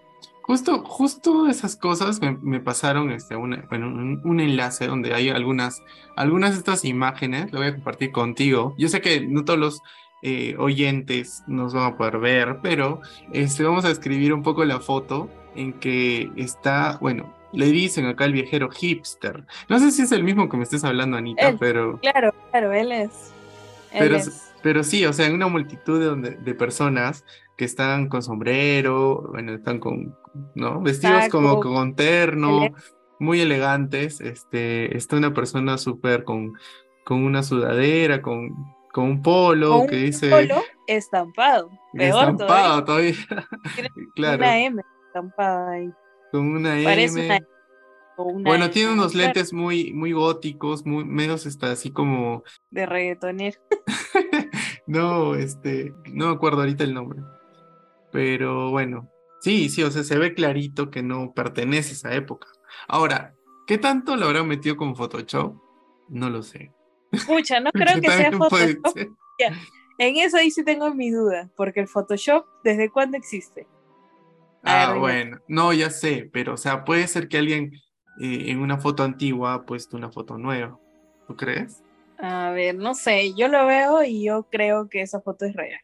Justo, 0.49 0.83
justo 0.83 1.47
esas 1.47 1.75
cosas 1.75 2.19
me, 2.21 2.59
pasaron 2.59 3.11
este, 3.11 3.35
bueno, 3.35 3.61
un, 3.69 4.39
enlace 4.39 4.87
donde 4.87 5.13
hay 5.13 5.29
algunas, 5.29 5.83
algunas 6.15 6.53
de 6.53 6.57
estas 6.57 6.85
imágenes, 6.85 7.51
lo 7.51 7.59
voy 7.59 7.67
a 7.67 7.75
compartir 7.75 8.11
contigo. 8.11 8.73
Yo 8.75 8.89
sé 8.89 8.99
que 8.99 9.21
no 9.21 9.45
todos 9.45 9.59
los 9.59 9.81
eh, 10.23 10.55
oyentes 10.57 11.43
nos 11.45 11.75
van 11.75 11.93
a 11.93 11.97
poder 11.97 12.17
ver, 12.17 12.57
pero 12.63 12.99
este, 13.31 13.61
vamos 13.61 13.85
a 13.85 13.91
escribir 13.91 14.33
un 14.33 14.41
poco 14.41 14.65
la 14.65 14.79
foto 14.79 15.29
en 15.53 15.73
que 15.73 16.31
está, 16.35 16.97
bueno, 16.99 17.31
le 17.53 17.67
dicen 17.67 18.07
acá 18.07 18.25
el 18.25 18.33
viajero 18.33 18.71
hipster. 18.71 19.45
No 19.67 19.77
sé 19.77 19.91
si 19.91 20.01
es 20.01 20.11
el 20.11 20.23
mismo 20.23 20.49
que 20.49 20.57
me 20.57 20.63
estés 20.63 20.83
hablando, 20.83 21.15
Anita, 21.15 21.57
pero... 21.59 21.99
Claro, 21.99 22.33
claro, 22.49 22.73
él 22.73 22.91
es. 22.91 23.31
pero, 23.91 24.17
pero 24.63 24.83
sí, 24.83 25.05
o 25.05 25.13
sea, 25.13 25.27
en 25.27 25.35
una 25.35 25.47
multitud 25.47 26.17
de, 26.17 26.31
de 26.31 26.53
personas 26.55 27.23
que 27.59 27.65
están 27.65 28.07
con 28.07 28.23
sombrero, 28.23 29.27
bueno, 29.33 29.53
están 29.53 29.79
con, 29.79 30.15
¿no? 30.55 30.79
Vestidos 30.79 31.27
como 31.27 31.59
con 31.59 31.93
terno, 31.93 32.69
muy 33.19 33.41
elegantes. 33.41 34.21
Este, 34.21 34.95
está 34.95 35.17
una 35.17 35.33
persona 35.33 35.77
súper 35.77 36.23
con, 36.23 36.53
con 37.03 37.21
una 37.21 37.43
sudadera, 37.43 38.21
con, 38.21 38.55
con 38.93 39.03
un 39.03 39.21
polo 39.21 39.85
que 39.89 39.97
dice. 39.97 40.29
Polo 40.29 40.63
estampado. 40.87 41.69
estampado 41.95 42.85
todavía. 42.85 43.15
claro. 44.15 44.37
Una 44.37 44.59
M 44.59 44.81
estampada 45.07 45.71
ahí. 45.71 45.91
Con 46.31 46.47
una 46.47 46.79
M. 46.79 47.39
bueno, 48.17 48.69
tiene 48.69 48.93
unos 48.93 49.15
lentes 49.15 49.51
muy, 49.51 49.91
muy 49.91 50.13
góticos, 50.13 50.85
muy, 50.85 51.03
menos 51.03 51.45
está 51.45 51.73
así 51.73 51.91
como. 51.91 52.43
De 52.71 52.85
reggaetonero. 52.85 53.59
no, 54.87 55.35
este, 55.35 55.93
no 56.13 56.29
me 56.29 56.35
acuerdo 56.35 56.61
ahorita 56.61 56.85
el 56.85 56.93
nombre. 56.93 57.19
Pero 58.11 58.71
bueno, 58.71 59.09
sí, 59.41 59.69
sí, 59.69 59.83
o 59.83 59.91
sea, 59.91 60.03
se 60.03 60.17
ve 60.17 60.33
clarito 60.33 60.89
que 60.89 61.03
no 61.03 61.33
pertenece 61.33 61.91
a 61.91 61.93
esa 61.93 62.15
época. 62.15 62.47
Ahora, 62.87 63.35
¿qué 63.67 63.77
tanto 63.77 64.15
lo 64.15 64.27
habrán 64.27 64.47
metido 64.47 64.77
con 64.77 64.95
Photoshop? 64.95 65.55
No 66.09 66.29
lo 66.29 66.43
sé. 66.43 66.71
Escucha, 67.11 67.59
no 67.59 67.71
creo 67.73 68.01
que 68.01 68.09
sea 68.09 68.31
Photoshop. 68.31 68.97
En 69.99 70.15
eso 70.15 70.37
ahí 70.37 70.49
sí 70.49 70.63
tengo 70.63 70.93
mi 70.93 71.11
duda, 71.11 71.49
porque 71.57 71.81
el 71.81 71.87
Photoshop, 71.87 72.45
¿desde 72.63 72.89
cuándo 72.89 73.17
existe? 73.17 73.67
ah, 74.63 74.95
bueno, 74.97 75.39
no, 75.47 75.71
ya 75.71 75.89
sé, 75.89 76.29
pero 76.33 76.53
o 76.53 76.57
sea, 76.57 76.83
puede 76.83 77.07
ser 77.07 77.29
que 77.29 77.37
alguien 77.37 77.73
eh, 78.21 78.45
en 78.47 78.59
una 78.59 78.77
foto 78.77 79.03
antigua 79.03 79.53
ha 79.53 79.65
puesto 79.65 79.97
una 79.97 80.11
foto 80.11 80.37
nueva. 80.37 80.77
¿Tú 81.27 81.35
crees? 81.35 81.83
A 82.17 82.51
ver, 82.51 82.75
no 82.75 82.95
sé, 82.95 83.33
yo 83.33 83.47
lo 83.47 83.65
veo 83.65 84.03
y 84.03 84.23
yo 84.23 84.47
creo 84.49 84.89
que 84.89 85.01
esa 85.01 85.21
foto 85.21 85.45
es 85.45 85.53
real. 85.53 85.79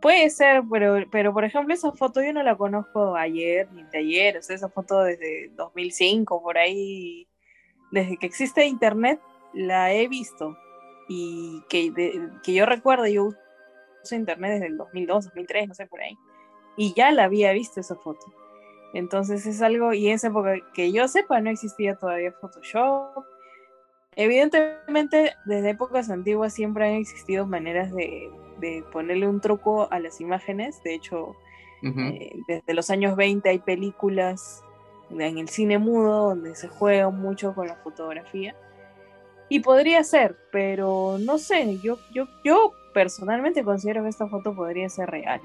Puede 0.00 0.28
ser, 0.30 0.62
pero, 0.70 1.04
pero 1.10 1.32
por 1.32 1.44
ejemplo, 1.44 1.72
esa 1.74 1.92
foto 1.92 2.22
yo 2.22 2.32
no 2.32 2.42
la 2.42 2.56
conozco 2.56 3.16
ayer 3.16 3.70
ni 3.72 3.82
de 3.84 3.98
ayer, 3.98 4.36
o 4.36 4.42
sea, 4.42 4.56
esa 4.56 4.68
foto 4.68 5.02
desde 5.02 5.50
2005, 5.56 6.42
por 6.42 6.58
ahí, 6.58 7.26
desde 7.90 8.16
que 8.18 8.26
existe 8.26 8.66
internet, 8.66 9.20
la 9.54 9.92
he 9.92 10.06
visto. 10.08 10.56
Y 11.08 11.62
que, 11.68 11.92
que 12.42 12.52
yo 12.52 12.66
recuerdo, 12.66 13.06
yo 13.06 13.28
uso 14.02 14.14
internet 14.14 14.52
desde 14.52 14.66
el 14.66 14.76
2002, 14.76 15.26
2003, 15.26 15.68
no 15.68 15.74
sé, 15.74 15.86
por 15.86 16.00
ahí. 16.00 16.16
Y 16.76 16.92
ya 16.94 17.10
la 17.10 17.24
había 17.24 17.52
visto 17.52 17.80
esa 17.80 17.96
foto. 17.96 18.26
Entonces 18.92 19.46
es 19.46 19.62
algo, 19.62 19.92
y 19.92 20.08
en 20.08 20.14
esa 20.14 20.28
época 20.28 20.54
que 20.74 20.92
yo 20.92 21.08
sepa, 21.08 21.40
no 21.40 21.50
existía 21.50 21.96
todavía 21.96 22.32
Photoshop. 22.32 23.24
Evidentemente, 24.16 25.34
desde 25.44 25.70
épocas 25.70 26.10
antiguas 26.10 26.54
siempre 26.54 26.88
han 26.88 26.94
existido 26.94 27.46
maneras 27.46 27.94
de, 27.94 28.30
de 28.58 28.82
ponerle 28.92 29.28
un 29.28 29.40
truco 29.40 29.90
a 29.92 30.00
las 30.00 30.20
imágenes. 30.20 30.82
De 30.82 30.94
hecho, 30.94 31.36
eh, 31.82 32.34
desde 32.48 32.74
los 32.74 32.90
años 32.90 33.16
20 33.16 33.48
hay 33.48 33.58
películas 33.58 34.62
en 35.10 35.38
el 35.38 35.48
cine 35.48 35.78
mudo 35.78 36.30
donde 36.30 36.54
se 36.54 36.68
juega 36.68 37.10
mucho 37.10 37.54
con 37.54 37.66
la 37.68 37.76
fotografía. 37.76 38.56
Y 39.48 39.60
podría 39.60 40.02
ser, 40.02 40.36
pero 40.50 41.18
no 41.20 41.38
sé, 41.38 41.78
yo, 41.80 41.98
yo, 42.12 42.26
yo 42.42 42.72
personalmente 42.92 43.62
considero 43.62 44.02
que 44.02 44.08
esta 44.08 44.26
foto 44.26 44.56
podría 44.56 44.88
ser 44.88 45.08
real. 45.10 45.40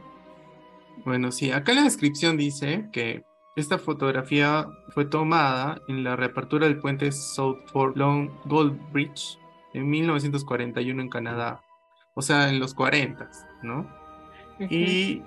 Bueno, 1.06 1.32
sí, 1.32 1.52
acá 1.52 1.74
en 1.74 1.80
la 1.80 1.84
descripción 1.84 2.38
dice 2.38 2.90
que 2.92 3.24
esta 3.56 3.78
fotografía 3.78 4.68
fue 4.90 5.06
tomada 5.06 5.82
en 5.88 6.04
la 6.04 6.16
reapertura 6.16 6.68
del 6.68 6.80
puente 6.80 7.12
South 7.12 7.60
Fort 7.68 7.98
Long 7.98 8.30
Gold 8.46 8.80
Bridge 8.92 9.38
en 9.74 9.90
1941 9.90 11.02
en 11.02 11.10
Canadá 11.10 11.62
o 12.14 12.22
sea, 12.22 12.50
en 12.50 12.60
los 12.60 12.74
40, 12.74 13.30
¿no? 13.64 13.88
y, 14.70 15.24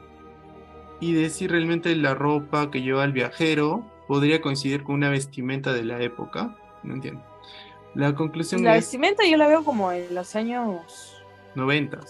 y 1.01 1.13
decir 1.13 1.51
realmente 1.51 1.97
la 1.97 2.15
ropa 2.15 2.71
que 2.71 2.83
lleva 2.83 3.05
el 3.05 3.13
viajero 3.13 3.85
podría 4.07 4.41
coincidir 4.41 4.85
con 4.85 4.97
una 4.97 5.11
vestimenta 5.11 5.73
de 5.73 5.85
la 5.85 6.01
época, 6.03 6.57
no 6.83 6.95
entiendo. 6.95 7.25
La 7.95 8.15
conclusión 8.15 8.63
La 8.63 8.75
vestimenta 8.75 9.27
yo 9.27 9.37
la 9.37 9.49
veo 9.49 9.65
como 9.65 9.93
en 9.93 10.15
los 10.15 10.37
años... 10.37 11.23
90, 11.55 12.01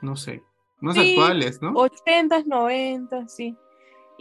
no 0.00 0.16
sé, 0.16 0.42
más 0.80 0.96
actuales, 0.96 1.60
¿no? 1.60 1.72
80, 1.74 2.44
90, 2.46 3.28
sí. 3.28 3.56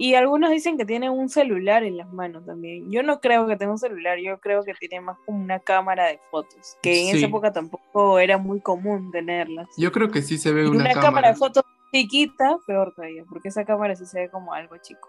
Y 0.02 0.16
algunos 0.16 0.50
dicen 0.50 0.80
que 0.80 0.86
tiene 0.86 1.12
un 1.12 1.30
celular 1.30 1.84
en 1.84 1.96
las 1.96 2.12
manos 2.12 2.44
también. 2.44 2.92
Yo 2.92 3.04
no 3.04 3.22
creo 3.22 3.46
que 3.46 3.56
tenga 3.56 3.74
un 3.74 3.78
celular, 3.78 4.18
yo 4.18 4.40
creo 4.40 4.64
que 4.64 4.74
tiene 4.74 5.00
más 5.00 5.16
como 5.28 5.44
una 5.44 5.60
cámara 5.60 6.08
de 6.08 6.20
fotos, 6.32 6.76
que 6.82 7.04
en 7.04 7.16
esa 7.16 7.28
época 7.28 7.54
tampoco 7.54 8.18
era 8.18 8.40
muy 8.40 8.62
común 8.62 9.12
tenerlas. 9.12 9.68
Yo 9.78 9.92
creo 9.92 10.10
que 10.10 10.24
sí 10.24 10.40
se 10.40 10.52
ve 10.54 10.68
una, 10.68 10.86
una 10.86 10.94
cámara. 11.00 11.28
de 11.28 11.36
fotos 11.36 11.64
chiquita, 11.94 12.58
peor 12.66 12.96
todavía, 12.96 13.26
porque 13.30 13.50
esa 13.50 13.64
cámara 13.64 13.96
sí 13.96 14.08
se 14.08 14.22
ve 14.22 14.30
como 14.32 14.56
algo 14.56 14.76
chico. 14.78 15.08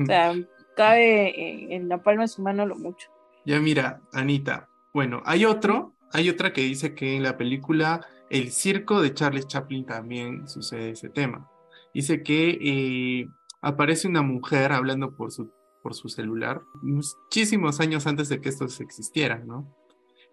O 0.00 0.06
sea, 0.06 0.32
cabe 0.78 1.74
en, 1.74 1.90
la 1.90 2.02
palma 2.02 2.22
de 2.22 2.28
su 2.28 2.40
mano 2.40 2.64
lo 2.64 2.76
mucho. 2.76 3.10
Ya 3.44 3.60
mira, 3.60 4.00
Anita, 4.14 4.66
bueno, 4.94 5.22
hay 5.26 5.44
otro, 5.44 5.92
hay 6.10 6.30
otra 6.30 6.54
que 6.54 6.62
dice 6.62 6.94
que 6.94 7.16
en 7.16 7.22
la 7.22 7.36
película 7.36 8.06
El 8.30 8.50
circo 8.50 9.02
de 9.02 9.12
Charles 9.12 9.46
Chaplin 9.46 9.84
también 9.84 10.48
sucede 10.48 10.92
ese 10.92 11.10
tema. 11.10 11.50
Dice 11.92 12.22
que 12.22 12.58
eh, 12.62 13.28
aparece 13.62 14.08
una 14.08 14.22
mujer 14.22 14.72
hablando 14.72 15.16
por 15.16 15.30
su, 15.30 15.50
por 15.82 15.94
su 15.94 16.08
celular, 16.08 16.62
muchísimos 16.82 17.80
años 17.80 18.06
antes 18.06 18.28
de 18.28 18.40
que 18.40 18.48
estos 18.48 18.80
existieran, 18.80 19.46
¿no? 19.46 19.74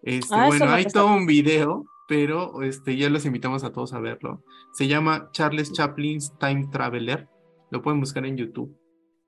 Este, 0.02 0.34
ah, 0.36 0.48
bueno, 0.48 0.70
hay 0.70 0.86
todo 0.86 1.08
un 1.14 1.26
video, 1.26 1.86
pero 2.08 2.64
este, 2.64 2.98
ya 2.98 3.10
los 3.10 3.26
invitamos 3.26 3.64
a 3.64 3.72
todos 3.72 3.94
a 3.94 4.00
verlo. 4.00 4.44
Se 4.74 4.88
llama 4.88 5.30
Charles 5.32 5.72
Chaplin's 5.72 6.34
Time 6.40 6.68
Traveler. 6.72 7.28
Lo 7.70 7.82
pueden 7.82 8.00
buscar 8.00 8.26
en 8.26 8.38
YouTube. 8.38 8.76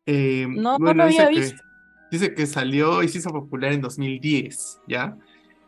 Eh, 0.06 0.48
no, 0.50 0.80
no 0.80 0.94
lo 0.94 1.04
había 1.04 1.28
visto. 1.28 1.62
dice 2.10 2.34
que 2.34 2.48
salió 2.48 3.04
y 3.04 3.08
se 3.08 3.20
hizo 3.20 3.30
popular 3.30 3.72
en 3.74 3.82
2010, 3.82 4.82
¿ya? 4.88 5.18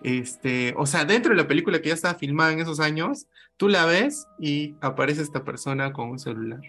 Este, 0.02 0.74
o 0.78 0.86
sea, 0.86 1.06
dentro 1.06 1.32
de 1.32 1.42
la 1.42 1.48
película 1.48 1.82
que 1.82 1.90
ya 1.90 1.96
estaba 1.96 2.16
filmada 2.16 2.52
en 2.52 2.60
esos 2.60 2.80
años, 2.80 3.28
tú 3.58 3.70
la 3.70 3.86
ves 3.86 4.28
y 4.40 4.76
aparece 4.82 5.22
esta 5.22 5.44
persona 5.44 5.94
con 5.94 6.10
un 6.10 6.20
celular. 6.20 6.62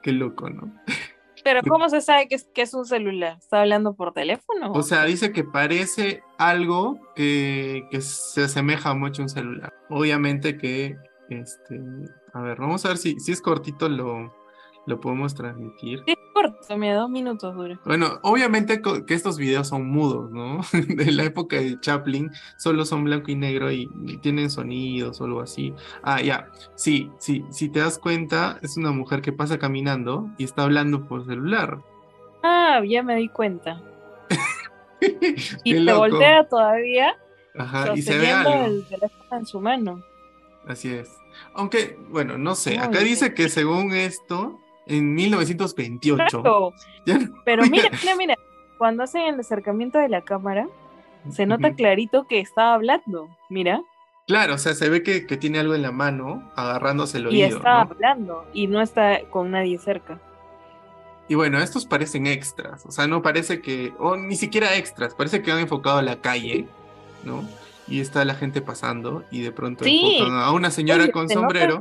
Qué 0.02 0.12
loco, 0.12 0.48
¿no? 0.50 0.72
Pero 1.42 1.62
¿cómo 1.66 1.88
se 1.88 2.00
sabe 2.00 2.28
que 2.28 2.34
es, 2.34 2.44
que 2.54 2.62
es 2.62 2.74
un 2.74 2.84
celular? 2.84 3.38
¿Está 3.38 3.62
hablando 3.62 3.94
por 3.94 4.12
teléfono? 4.12 4.72
O 4.72 4.82
sea, 4.82 5.04
dice 5.04 5.32
que 5.32 5.42
parece 5.42 6.22
algo 6.38 7.00
que, 7.14 7.86
que 7.90 8.00
se 8.02 8.44
asemeja 8.44 8.94
mucho 8.94 9.22
a 9.22 9.24
un 9.24 9.28
celular. 9.30 9.72
Obviamente 9.88 10.58
que, 10.58 10.96
este, 11.30 11.80
a 12.34 12.42
ver, 12.42 12.58
vamos 12.58 12.84
a 12.84 12.88
ver 12.88 12.98
si, 12.98 13.18
si 13.20 13.32
es 13.32 13.40
cortito 13.40 13.88
lo, 13.88 14.34
lo 14.90 15.00
podemos 15.00 15.34
transmitir. 15.34 16.02
Sí, 16.06 16.14
corto, 16.34 16.76
mira, 16.76 16.96
dos 16.96 17.08
minutos 17.08 17.54
dura. 17.54 17.80
Bueno, 17.84 18.18
obviamente 18.22 18.82
que 19.06 19.14
estos 19.14 19.38
videos 19.38 19.68
son 19.68 19.88
mudos, 19.88 20.30
¿no? 20.30 20.60
De 20.88 21.12
la 21.12 21.24
época 21.24 21.56
de 21.56 21.80
Chaplin, 21.80 22.30
solo 22.58 22.84
son 22.84 23.04
blanco 23.04 23.30
y 23.30 23.36
negro 23.36 23.70
y, 23.70 23.88
tienen 24.20 24.50
sonidos 24.50 25.20
o 25.20 25.24
algo 25.24 25.40
así. 25.40 25.72
Ah, 26.02 26.20
ya, 26.20 26.48
sí, 26.74 27.10
sí, 27.18 27.44
si 27.50 27.68
te 27.68 27.78
das 27.78 27.98
cuenta, 27.98 28.58
es 28.62 28.76
una 28.76 28.90
mujer 28.90 29.22
que 29.22 29.32
pasa 29.32 29.58
caminando 29.58 30.28
y 30.36 30.44
está 30.44 30.64
hablando 30.64 31.06
por 31.06 31.24
celular. 31.24 31.78
Ah, 32.42 32.80
ya 32.86 33.02
me 33.02 33.14
di 33.16 33.28
cuenta. 33.28 33.80
y 35.64 35.84
te 35.86 35.92
voltea 35.92 36.48
todavía. 36.48 37.16
Ajá, 37.56 37.94
y 37.94 38.02
se 38.02 38.18
ve 38.18 38.30
algo. 38.30 38.64
el 38.64 38.84
teléfono 38.86 39.38
en 39.38 39.46
su 39.46 39.60
mano. 39.60 40.02
Así 40.66 40.92
es. 40.92 41.10
Aunque, 41.54 41.96
bueno, 42.08 42.38
no 42.38 42.54
sé, 42.54 42.78
acá 42.78 43.00
dice 43.00 43.34
que 43.34 43.48
según 43.48 43.92
esto, 43.92 44.58
en 44.90 45.14
1928. 45.14 46.42
Pero 47.44 47.62
mira, 47.66 47.90
mira, 48.02 48.16
mira, 48.16 48.38
cuando 48.78 49.02
hacen 49.04 49.22
el 49.22 49.40
acercamiento 49.40 49.98
de 49.98 50.08
la 50.08 50.22
cámara, 50.22 50.68
se 51.30 51.46
nota 51.46 51.74
clarito 51.74 52.26
que 52.26 52.40
está 52.40 52.74
hablando, 52.74 53.28
mira. 53.48 53.82
Claro, 54.26 54.54
o 54.54 54.58
sea, 54.58 54.74
se 54.74 54.88
ve 54.88 55.02
que, 55.02 55.20
tiene 55.36 55.58
algo 55.58 55.74
en 55.74 55.82
la 55.82 55.92
mano, 55.92 56.50
agarrándose 56.56 57.18
el 57.18 57.26
oído. 57.26 57.38
Y 57.38 57.42
está 57.42 57.82
hablando, 57.82 58.46
y 58.52 58.66
no 58.66 58.80
está 58.80 59.22
con 59.30 59.50
nadie 59.50 59.78
cerca. 59.78 60.20
Y 61.28 61.34
bueno, 61.34 61.58
estos 61.60 61.86
parecen 61.86 62.26
extras, 62.26 62.84
o 62.86 62.90
sea, 62.90 63.06
no 63.06 63.22
parece 63.22 63.60
que, 63.60 63.92
o 63.98 64.16
ni 64.16 64.34
siquiera 64.36 64.76
extras, 64.76 65.14
parece 65.14 65.42
que 65.42 65.52
han 65.52 65.60
enfocado 65.60 65.98
a 65.98 66.02
la 66.02 66.20
calle, 66.20 66.66
¿no? 67.24 67.44
y 67.90 68.00
está 68.00 68.24
la 68.24 68.34
gente 68.34 68.62
pasando 68.62 69.24
y 69.30 69.40
de 69.40 69.50
pronto 69.50 69.84
enfocan 69.84 70.38
a 70.38 70.52
una 70.52 70.70
señora 70.70 71.10
con 71.10 71.28
sombrero 71.28 71.80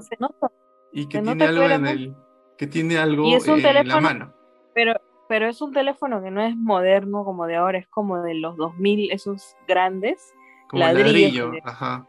y 0.91 1.05
que 1.05 1.21
tiene 1.21 1.45
algo 1.45 1.63
en 1.63 1.85
el 1.85 2.15
que 2.59 2.67
tiene 2.67 2.99
algo 2.99 3.25
en 3.33 3.87
la 3.87 3.99
mano. 3.99 4.33
Pero 4.75 4.93
pero 5.27 5.47
es 5.47 5.61
un 5.61 5.73
teléfono 5.73 6.23
que 6.23 6.31
no 6.31 6.43
es 6.43 6.55
moderno 6.55 7.23
como 7.23 7.45
de 7.45 7.55
ahora, 7.55 7.77
es 7.77 7.87
como 7.87 8.21
de 8.23 8.33
los 8.33 8.57
2000, 8.57 9.11
esos 9.11 9.55
grandes 9.67 10.33
como 10.69 10.83
ladrillo, 10.83 11.51
ajá. 11.63 12.07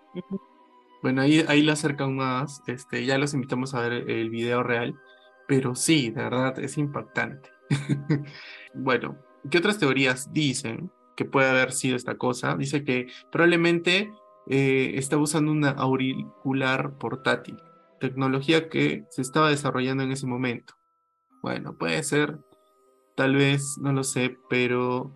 Bueno, 1.02 1.22
ahí 1.22 1.44
ahí 1.48 1.62
lo 1.62 1.72
acercan 1.72 2.16
más, 2.16 2.62
este 2.66 3.04
ya 3.06 3.16
los 3.18 3.32
invitamos 3.34 3.74
a 3.74 3.80
ver 3.80 4.10
el 4.10 4.30
video 4.30 4.62
real, 4.62 4.94
pero 5.46 5.74
sí, 5.74 6.10
de 6.10 6.22
verdad 6.22 6.58
es 6.58 6.76
impactante. 6.76 7.50
bueno, 8.74 9.16
¿qué 9.50 9.58
otras 9.58 9.78
teorías 9.78 10.32
dicen? 10.32 10.90
que 11.20 11.26
puede 11.26 11.50
haber 11.50 11.72
sido 11.72 11.96
esta 11.96 12.16
cosa. 12.16 12.56
Dice 12.56 12.82
que 12.82 13.08
probablemente 13.30 14.10
eh, 14.48 14.92
estaba 14.94 15.20
usando 15.20 15.52
una 15.52 15.68
auricular 15.68 16.96
portátil, 16.96 17.58
tecnología 18.00 18.68
que 18.68 19.04
se 19.10 19.22
estaba 19.22 19.50
desarrollando 19.50 20.02
en 20.02 20.12
ese 20.12 20.26
momento. 20.26 20.74
Bueno, 21.42 21.76
puede 21.78 22.02
ser, 22.02 22.38
tal 23.16 23.36
vez, 23.36 23.78
no 23.80 23.92
lo 23.92 24.02
sé, 24.02 24.36
pero 24.48 25.12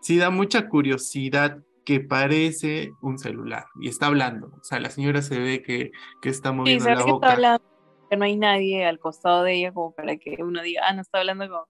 sí 0.00 0.16
da 0.18 0.30
mucha 0.30 0.68
curiosidad 0.68 1.58
que 1.84 2.00
parece 2.00 2.92
un 3.02 3.18
celular 3.18 3.64
y 3.80 3.88
está 3.88 4.06
hablando. 4.06 4.48
O 4.48 4.62
sea, 4.62 4.78
la 4.80 4.90
señora 4.90 5.22
se 5.22 5.38
ve 5.38 5.62
que, 5.62 5.90
que 6.22 6.28
está 6.28 6.52
moviendo 6.52 6.88
la 6.88 7.02
boca. 7.04 7.26
Está 7.26 7.32
hablando, 7.32 7.64
que 8.08 8.16
no 8.16 8.24
hay 8.24 8.36
nadie 8.36 8.86
al 8.86 8.98
costado 8.98 9.42
de 9.42 9.54
ella 9.54 9.72
como 9.72 9.92
para 9.92 10.16
que 10.16 10.36
uno 10.40 10.62
diga, 10.62 10.82
ah, 10.86 10.92
no 10.92 11.00
está 11.00 11.18
hablando 11.18 11.48
con, 11.48 11.64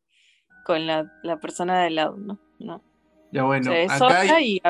con 0.67 0.87
la, 0.87 1.11
la 1.23 1.39
persona 1.39 1.83
de 1.83 1.91
lado, 1.91 2.17
¿no? 2.17 2.39
No. 2.59 2.83
Ya 3.33 3.45
bueno, 3.45 3.71
acá 3.89 4.21
hay... 4.21 4.61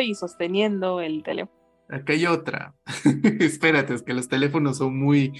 y, 0.00 0.14
sosteniendo 0.14 1.00
el 1.00 1.22
teléfono. 1.22 1.59
Acá 1.90 2.12
hay 2.12 2.26
otra. 2.26 2.74
Espérate, 3.40 3.94
es 3.94 4.02
que 4.02 4.14
los 4.14 4.28
teléfonos 4.28 4.78
son 4.78 4.98
muy, 4.98 5.32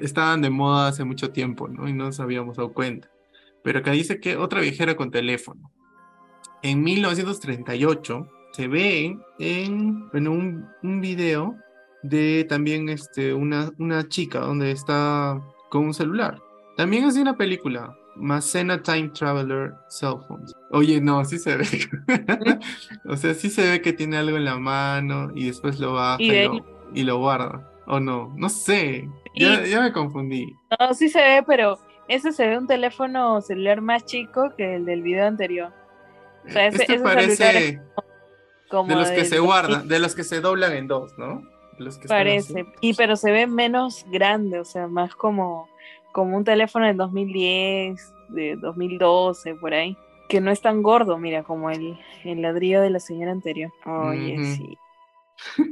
estaban 0.00 0.40
de 0.42 0.50
moda 0.50 0.88
hace 0.88 1.04
mucho 1.04 1.30
tiempo, 1.30 1.68
¿no? 1.68 1.88
Y 1.88 1.92
no 1.92 2.04
nos 2.04 2.20
habíamos 2.20 2.56
dado 2.56 2.72
cuenta. 2.72 3.10
Pero 3.62 3.78
acá 3.78 3.92
dice 3.92 4.20
que 4.20 4.36
otra 4.36 4.60
viajera 4.60 4.96
con 4.96 5.10
teléfono. 5.10 5.70
En 6.62 6.82
1938 6.82 8.28
se 8.52 8.68
ve 8.68 9.18
en 9.38 10.08
bueno, 10.10 10.32
un, 10.32 10.66
un 10.82 11.00
video 11.00 11.56
de 12.02 12.44
también 12.48 12.88
este, 12.88 13.34
una, 13.34 13.70
una 13.78 14.08
chica 14.08 14.40
donde 14.40 14.70
está 14.70 15.40
con 15.70 15.84
un 15.84 15.94
celular. 15.94 16.40
También 16.76 17.04
es 17.04 17.14
de 17.14 17.22
una 17.22 17.36
película, 17.36 17.96
Macena 18.16 18.82
Time 18.82 19.08
Traveler 19.10 19.74
Cell 19.88 20.14
Phones. 20.26 20.54
Oye, 20.70 21.00
no, 21.00 21.24
sí 21.24 21.38
se 21.38 21.56
ve. 21.56 21.66
o 23.08 23.16
sea, 23.16 23.34
sí 23.34 23.50
se 23.50 23.68
ve 23.68 23.82
que 23.82 23.92
tiene 23.92 24.16
algo 24.16 24.36
en 24.36 24.44
la 24.44 24.56
mano 24.56 25.30
y 25.34 25.46
después 25.46 25.78
lo 25.78 25.94
baja 25.94 26.22
y, 26.22 27.02
lo, 27.02 27.18
guarda. 27.18 27.70
O 27.86 28.00
no, 28.00 28.32
no 28.36 28.48
sé. 28.48 29.08
Ya, 29.36 29.80
me 29.80 29.92
confundí. 29.92 30.52
No, 30.78 30.94
sí 30.94 31.08
se 31.08 31.20
ve, 31.20 31.44
pero 31.46 31.78
ese 32.08 32.32
se 32.32 32.46
ve 32.46 32.58
un 32.58 32.66
teléfono 32.66 33.40
celular 33.40 33.80
más 33.80 34.04
chico 34.04 34.52
que 34.56 34.76
el 34.76 34.84
del 34.84 35.02
video 35.02 35.26
anterior. 35.26 35.72
O 36.46 36.50
sea, 36.50 36.66
ese, 36.66 36.82
este 36.82 37.00
parece 37.00 37.80
como, 38.68 38.88
de 38.88 38.96
los 38.96 39.10
que 39.10 39.24
se 39.24 39.38
guardan, 39.38 39.88
de 39.88 39.98
los 39.98 40.14
que 40.14 40.24
se 40.24 40.40
doblan 40.40 40.72
en 40.74 40.86
dos, 40.86 41.12
¿no? 41.18 41.42
los 41.78 41.98
que 41.98 42.08
parece. 42.08 42.66
Y 42.80 42.94
pero 42.94 43.16
se 43.16 43.30
ve 43.30 43.46
menos 43.46 44.04
grande, 44.10 44.58
o 44.58 44.64
sea, 44.64 44.86
más 44.86 45.14
como 45.14 45.68
como 46.14 46.36
un 46.36 46.44
teléfono 46.44 46.86
del 46.86 46.96
2010, 46.96 48.14
de 48.28 48.54
2012, 48.54 49.56
por 49.56 49.74
ahí, 49.74 49.96
que 50.28 50.40
no 50.40 50.52
es 50.52 50.60
tan 50.60 50.80
gordo, 50.80 51.18
mira, 51.18 51.42
como 51.42 51.70
el, 51.70 51.98
el 52.22 52.40
ladrillo 52.40 52.80
de 52.80 52.90
la 52.90 53.00
señora 53.00 53.32
anterior. 53.32 53.72
Oye, 53.84 54.54
sí. 54.54 54.78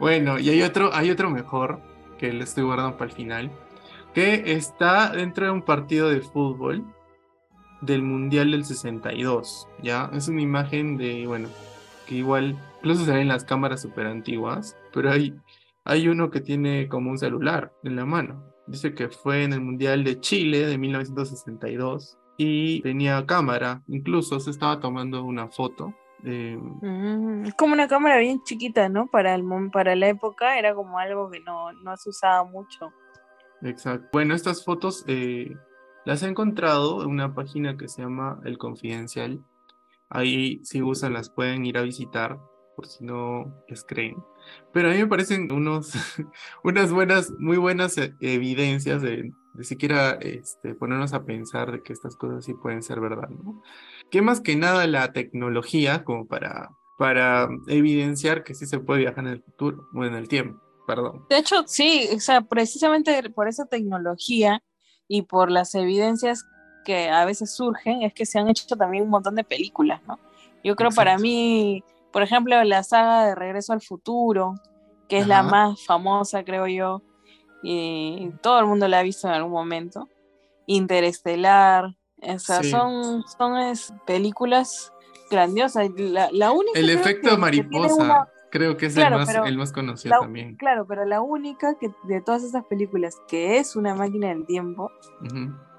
bueno, 0.00 0.38
y 0.38 0.48
hay 0.48 0.62
otro, 0.62 0.94
hay 0.94 1.10
otro 1.10 1.28
mejor 1.28 1.78
que 2.16 2.32
le 2.32 2.42
estoy 2.42 2.64
guardando 2.64 2.96
para 2.96 3.10
el 3.10 3.14
final, 3.14 3.50
que 4.14 4.54
está 4.54 5.10
dentro 5.10 5.44
de 5.44 5.52
un 5.52 5.60
partido 5.60 6.08
de 6.08 6.22
fútbol 6.22 6.82
del 7.82 8.00
Mundial 8.00 8.52
del 8.52 8.64
62, 8.64 9.68
¿ya? 9.82 10.10
Es 10.14 10.28
una 10.28 10.40
imagen 10.40 10.96
de, 10.96 11.26
bueno, 11.26 11.48
que 12.06 12.14
igual, 12.14 12.56
incluso 12.78 13.04
se 13.04 13.12
ven 13.12 13.28
las 13.28 13.44
cámaras 13.44 13.82
súper 13.82 14.06
antiguas, 14.06 14.74
pero 14.90 15.10
hay, 15.10 15.38
hay 15.84 16.08
uno 16.08 16.30
que 16.30 16.40
tiene 16.40 16.88
como 16.88 17.10
un 17.10 17.18
celular 17.18 17.74
en 17.84 17.94
la 17.94 18.06
mano. 18.06 18.47
Dice 18.68 18.94
que 18.94 19.08
fue 19.08 19.44
en 19.44 19.54
el 19.54 19.60
Mundial 19.60 20.04
de 20.04 20.20
Chile 20.20 20.66
de 20.66 20.76
1962 20.76 22.18
y 22.36 22.80
tenía 22.82 23.24
cámara, 23.26 23.82
incluso 23.88 24.38
se 24.40 24.50
estaba 24.50 24.78
tomando 24.78 25.24
una 25.24 25.48
foto. 25.48 25.94
Mm, 26.22 27.46
es 27.46 27.54
como 27.54 27.72
una 27.72 27.88
cámara 27.88 28.18
bien 28.18 28.42
chiquita, 28.44 28.88
¿no? 28.88 29.06
Para, 29.06 29.34
el, 29.34 29.44
para 29.72 29.96
la 29.96 30.08
época 30.08 30.58
era 30.58 30.74
como 30.74 30.98
algo 30.98 31.30
que 31.30 31.40
no, 31.40 31.72
no 31.72 31.96
se 31.96 32.10
usaba 32.10 32.44
mucho. 32.44 32.92
Exacto. 33.62 34.08
Bueno, 34.12 34.34
estas 34.34 34.64
fotos 34.64 35.04
eh, 35.06 35.56
las 36.04 36.22
he 36.22 36.28
encontrado 36.28 37.02
en 37.02 37.10
una 37.10 37.34
página 37.34 37.76
que 37.76 37.88
se 37.88 38.02
llama 38.02 38.40
El 38.44 38.58
Confidencial. 38.58 39.42
Ahí 40.08 40.60
si 40.64 40.82
usan 40.82 41.12
las 41.12 41.30
pueden 41.30 41.66
ir 41.66 41.78
a 41.78 41.82
visitar 41.82 42.38
por 42.76 42.86
si 42.86 43.04
no 43.04 43.52
les 43.68 43.84
creen. 43.84 44.16
Pero 44.72 44.88
a 44.88 44.92
mí 44.92 44.98
me 44.98 45.06
parecen 45.06 45.50
unos, 45.52 45.92
unas 46.64 46.92
buenas, 46.92 47.30
muy 47.38 47.56
buenas 47.56 47.98
eh, 47.98 48.14
evidencias 48.20 49.02
de, 49.02 49.30
de 49.54 49.64
siquiera 49.64 50.12
este, 50.20 50.74
ponernos 50.74 51.12
a 51.14 51.24
pensar 51.24 51.72
de 51.72 51.82
que 51.82 51.92
estas 51.92 52.16
cosas 52.16 52.44
sí 52.44 52.54
pueden 52.54 52.82
ser 52.82 53.00
verdad, 53.00 53.28
¿no? 53.28 53.62
Que 54.10 54.22
más 54.22 54.40
que 54.40 54.56
nada 54.56 54.86
la 54.86 55.12
tecnología 55.12 56.04
como 56.04 56.26
para, 56.26 56.70
para 56.96 57.48
evidenciar 57.66 58.44
que 58.44 58.54
sí 58.54 58.66
se 58.66 58.78
puede 58.78 59.00
viajar 59.00 59.26
en 59.26 59.32
el 59.32 59.42
futuro 59.42 59.88
o 59.94 60.04
en 60.04 60.14
el 60.14 60.28
tiempo, 60.28 60.62
perdón. 60.86 61.26
De 61.28 61.38
hecho, 61.38 61.64
sí, 61.66 62.08
o 62.14 62.20
sea, 62.20 62.42
precisamente 62.42 63.30
por 63.30 63.48
esa 63.48 63.66
tecnología 63.66 64.62
y 65.08 65.22
por 65.22 65.50
las 65.50 65.74
evidencias 65.74 66.44
que 66.84 67.08
a 67.08 67.24
veces 67.24 67.52
surgen 67.52 68.02
es 68.02 68.14
que 68.14 68.26
se 68.26 68.38
han 68.38 68.48
hecho 68.48 68.76
también 68.76 69.04
un 69.04 69.10
montón 69.10 69.34
de 69.34 69.44
películas, 69.44 70.00
¿no? 70.06 70.18
Yo 70.62 70.76
creo 70.76 70.90
para 70.90 71.18
mí 71.18 71.82
por 72.12 72.22
ejemplo, 72.22 72.62
la 72.64 72.82
saga 72.82 73.26
de 73.26 73.34
Regreso 73.34 73.72
al 73.72 73.82
Futuro, 73.82 74.54
que 75.08 75.18
es 75.18 75.26
la 75.26 75.42
más 75.42 75.84
famosa, 75.84 76.44
creo 76.44 76.66
yo, 76.66 77.02
y 77.62 78.30
todo 78.42 78.60
el 78.60 78.66
mundo 78.66 78.88
la 78.88 79.00
ha 79.00 79.02
visto 79.02 79.26
en 79.28 79.34
algún 79.34 79.52
momento. 79.52 80.08
Interestelar, 80.66 81.96
o 82.20 82.38
sea, 82.38 82.62
son, 82.62 83.24
son 83.26 83.74
películas 84.06 84.92
grandiosas. 85.30 85.90
La, 85.96 86.52
única 86.52 86.78
el 86.78 86.90
efecto 86.90 87.36
mariposa, 87.38 88.28
creo 88.50 88.76
que 88.76 88.86
es 88.86 88.96
el, 88.96 89.56
más, 89.56 89.72
conocido 89.72 90.20
también. 90.20 90.56
Claro, 90.56 90.86
pero 90.86 91.04
la 91.04 91.20
única 91.20 91.76
que 91.78 91.90
de 92.04 92.20
todas 92.20 92.42
esas 92.42 92.64
películas 92.64 93.16
que 93.28 93.58
es 93.58 93.76
una 93.76 93.94
máquina 93.94 94.28
del 94.28 94.46
tiempo 94.46 94.90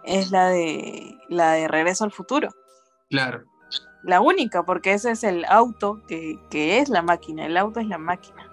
es 0.04 0.32
la 0.32 0.48
de 0.50 1.16
la 1.30 1.54
de 1.54 1.68
Regreso 1.68 2.04
al 2.04 2.12
Futuro. 2.12 2.50
Claro 3.10 3.49
la 4.04 4.22
única, 4.22 4.64
porque 4.64 4.94
ese 4.94 5.12
es 5.12 5.24
el 5.24 5.46
auto 5.46 6.02
que, 6.08 6.40
es 6.52 6.90
la 6.90 7.02
máquina, 7.02 7.46
el 7.46 7.58
auto 7.58 7.80
es 7.80 7.88
la 7.88 7.98
máquina. 7.98 8.50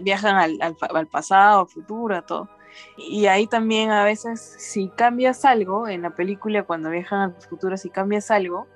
viajan 0.00 0.36
al, 0.36 0.58
al, 0.60 1.06
pasado, 1.06 1.60
al 1.60 1.68
futuro, 1.68 2.22
todo. 2.22 2.48
Y 2.96 3.26
ahí 3.26 3.46
también 3.46 3.90
a 3.90 4.04
veces, 4.04 4.40
si 4.40 4.88
cambias 4.88 5.44
algo 5.44 5.88
en 5.88 6.02
la 6.02 6.10
película, 6.10 6.62
cuando 6.62 6.90
viajan 6.90 7.20
al 7.20 7.42
futuro, 7.42 7.76
si 7.76 7.90
cambias 7.90 8.30
algo, 8.30 8.66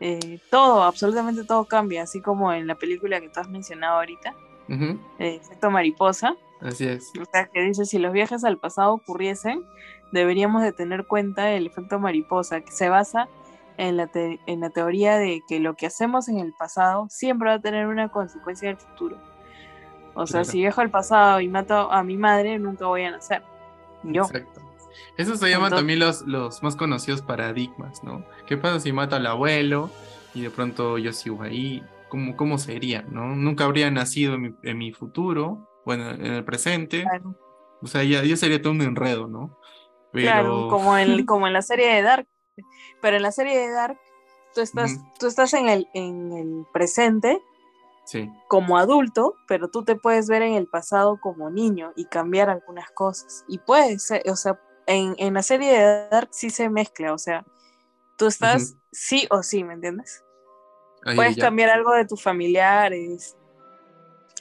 eh, 0.00 0.40
todo, 0.50 0.82
absolutamente 0.82 1.44
todo 1.44 1.64
cambia, 1.64 2.02
así 2.02 2.20
como 2.20 2.52
en 2.52 2.66
la 2.66 2.74
película 2.74 3.20
que 3.20 3.28
tú 3.28 3.40
has 3.40 3.48
mencionado 3.48 3.96
ahorita, 3.96 4.34
efecto 5.18 5.70
mariposa. 5.70 6.34
Así 6.60 6.86
es. 6.86 7.12
O 7.20 7.24
sea, 7.30 7.46
que 7.46 7.60
dice, 7.62 7.84
si 7.84 7.98
los 7.98 8.12
viajes 8.12 8.42
al 8.44 8.58
pasado 8.58 8.94
ocurriesen, 8.94 9.62
deberíamos 10.12 10.62
de 10.62 10.72
tener 10.72 11.06
cuenta 11.06 11.52
el 11.52 11.66
efecto 11.66 11.98
mariposa, 11.98 12.62
que 12.62 12.72
se 12.72 12.88
basa 12.88 13.28
en 13.78 13.96
la, 13.96 14.10
en 14.14 14.60
la 14.60 14.70
teoría 14.70 15.18
de 15.18 15.42
que 15.48 15.60
lo 15.60 15.74
que 15.74 15.86
hacemos 15.86 16.28
en 16.28 16.38
el 16.38 16.52
pasado 16.52 17.06
siempre 17.10 17.48
va 17.48 17.54
a 17.56 17.60
tener 17.60 17.86
una 17.86 18.08
consecuencia 18.08 18.70
en 18.70 18.76
el 18.76 18.80
futuro. 18.80 19.18
O 20.14 20.26
sea, 20.26 20.44
si 20.44 20.60
viajo 20.60 20.80
al 20.80 20.90
pasado 20.90 21.40
y 21.40 21.48
mato 21.48 21.92
a 21.92 22.02
mi 22.02 22.16
madre, 22.16 22.58
nunca 22.58 22.86
voy 22.86 23.02
a 23.02 23.10
nacer. 23.10 23.42
Yo. 24.02 24.22
Exacto. 24.22 24.62
Eso 25.18 25.36
se 25.36 25.50
llaman 25.50 25.70
también 25.70 25.98
los, 25.98 26.22
los 26.22 26.62
más 26.62 26.74
conocidos 26.74 27.20
paradigmas, 27.20 28.02
¿no? 28.02 28.24
¿Qué 28.46 28.56
pasa 28.56 28.80
si 28.80 28.92
mato 28.92 29.16
al 29.16 29.26
abuelo 29.26 29.90
y 30.34 30.42
de 30.42 30.50
pronto 30.50 30.96
yo 30.96 31.12
sigo 31.12 31.42
ahí? 31.42 31.82
¿Cómo, 32.08 32.34
cómo 32.34 32.56
sería, 32.56 33.02
no? 33.10 33.34
Nunca 33.34 33.64
habría 33.64 33.90
nacido 33.90 34.34
en 34.34 34.78
mi, 34.78 34.92
futuro, 34.92 35.68
bueno, 35.84 36.10
en 36.10 36.32
el 36.32 36.44
presente. 36.44 37.04
O 37.82 37.86
sea, 37.86 38.02
ya, 38.04 38.24
ya, 38.24 38.36
sería 38.36 38.62
todo 38.62 38.72
un 38.72 38.82
enredo, 38.82 39.26
¿no? 39.26 39.58
Claro, 40.12 40.68
como 40.68 40.96
en, 40.96 41.24
como 41.26 41.46
en 41.46 41.52
la 41.52 41.62
serie 41.62 41.94
de 41.94 42.02
Dark. 42.02 42.26
Pero 43.00 43.16
en 43.16 43.22
la 43.22 43.32
serie 43.32 43.58
de 43.58 43.70
Dark, 43.70 43.98
tú 44.54 44.60
estás, 44.60 44.98
tú 45.18 45.26
estás 45.26 45.54
en, 45.54 45.68
el, 45.68 45.88
en 45.94 46.32
el 46.32 46.66
presente 46.72 47.42
como 48.48 48.78
adulto, 48.78 49.34
pero 49.48 49.68
tú 49.68 49.84
te 49.84 49.96
puedes 49.96 50.28
ver 50.28 50.42
en 50.42 50.54
el 50.54 50.68
pasado 50.68 51.18
como 51.20 51.50
niño 51.50 51.92
y 51.96 52.06
cambiar 52.06 52.50
algunas 52.50 52.90
cosas. 52.90 53.44
Y 53.48 53.58
puedes, 53.58 54.10
o 54.28 54.36
sea, 54.36 54.60
en, 54.86 55.34
la 55.34 55.42
serie 55.42 55.72
de 55.72 56.08
Dark 56.08 56.28
sí 56.30 56.50
se 56.50 56.70
mezcla, 56.70 57.12
o 57.12 57.18
sea, 57.18 57.44
tú 58.16 58.26
estás 58.26 58.76
sí 58.92 59.26
o 59.30 59.42
sí, 59.42 59.64
¿me 59.64 59.74
entiendes? 59.74 60.22
puedes 61.14 61.36
cambiar 61.36 61.70
algo 61.70 61.92
de 61.92 62.04
tus 62.04 62.22
familiares, 62.22 63.36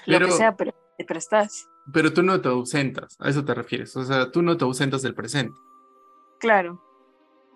lo 0.05 0.19
que 0.19 0.31
sea, 0.31 0.55
pero, 0.55 0.73
pero 0.97 1.17
estás. 1.17 1.67
Pero 1.91 2.11
tú 2.13 2.23
no 2.23 2.41
te 2.41 2.49
ausentas, 2.49 3.15
a 3.19 3.29
eso 3.29 3.45
te 3.45 3.53
refieres, 3.53 3.95
o 3.95 4.03
sea, 4.03 4.31
tú 4.31 4.41
no 4.41 4.57
te 4.57 4.63
ausentas 4.63 5.01
del 5.01 5.13
presente. 5.13 5.59
Claro. 6.39 6.81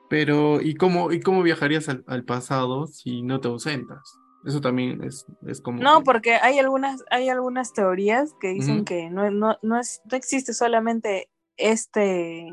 Pero, 0.10 0.60
¿y 0.62 0.76
cómo, 0.76 1.12
y 1.12 1.20
cómo 1.20 1.44
viajarías 1.44 1.88
al, 1.88 2.04
al 2.08 2.24
pasado 2.24 2.88
si 2.88 3.22
no 3.22 3.40
te 3.40 3.48
ausentas? 3.48 4.20
Eso 4.46 4.62
también 4.62 5.04
es, 5.04 5.26
es 5.46 5.62
como... 5.62 5.82
No, 5.82 6.04
porque 6.04 6.36
hay 6.36 6.60
algunas, 6.60 7.04
hay 7.12 7.30
algunas 7.30 7.74
teorías 7.74 8.34
que 8.40 8.50
dicen 8.50 8.86
que 8.86 9.10
no, 9.10 9.30
no, 9.32 9.58
no, 9.62 9.80
es, 9.80 10.02
no 10.10 10.18
existe 10.18 10.54
solamente 10.54 11.30
este, 11.58 12.48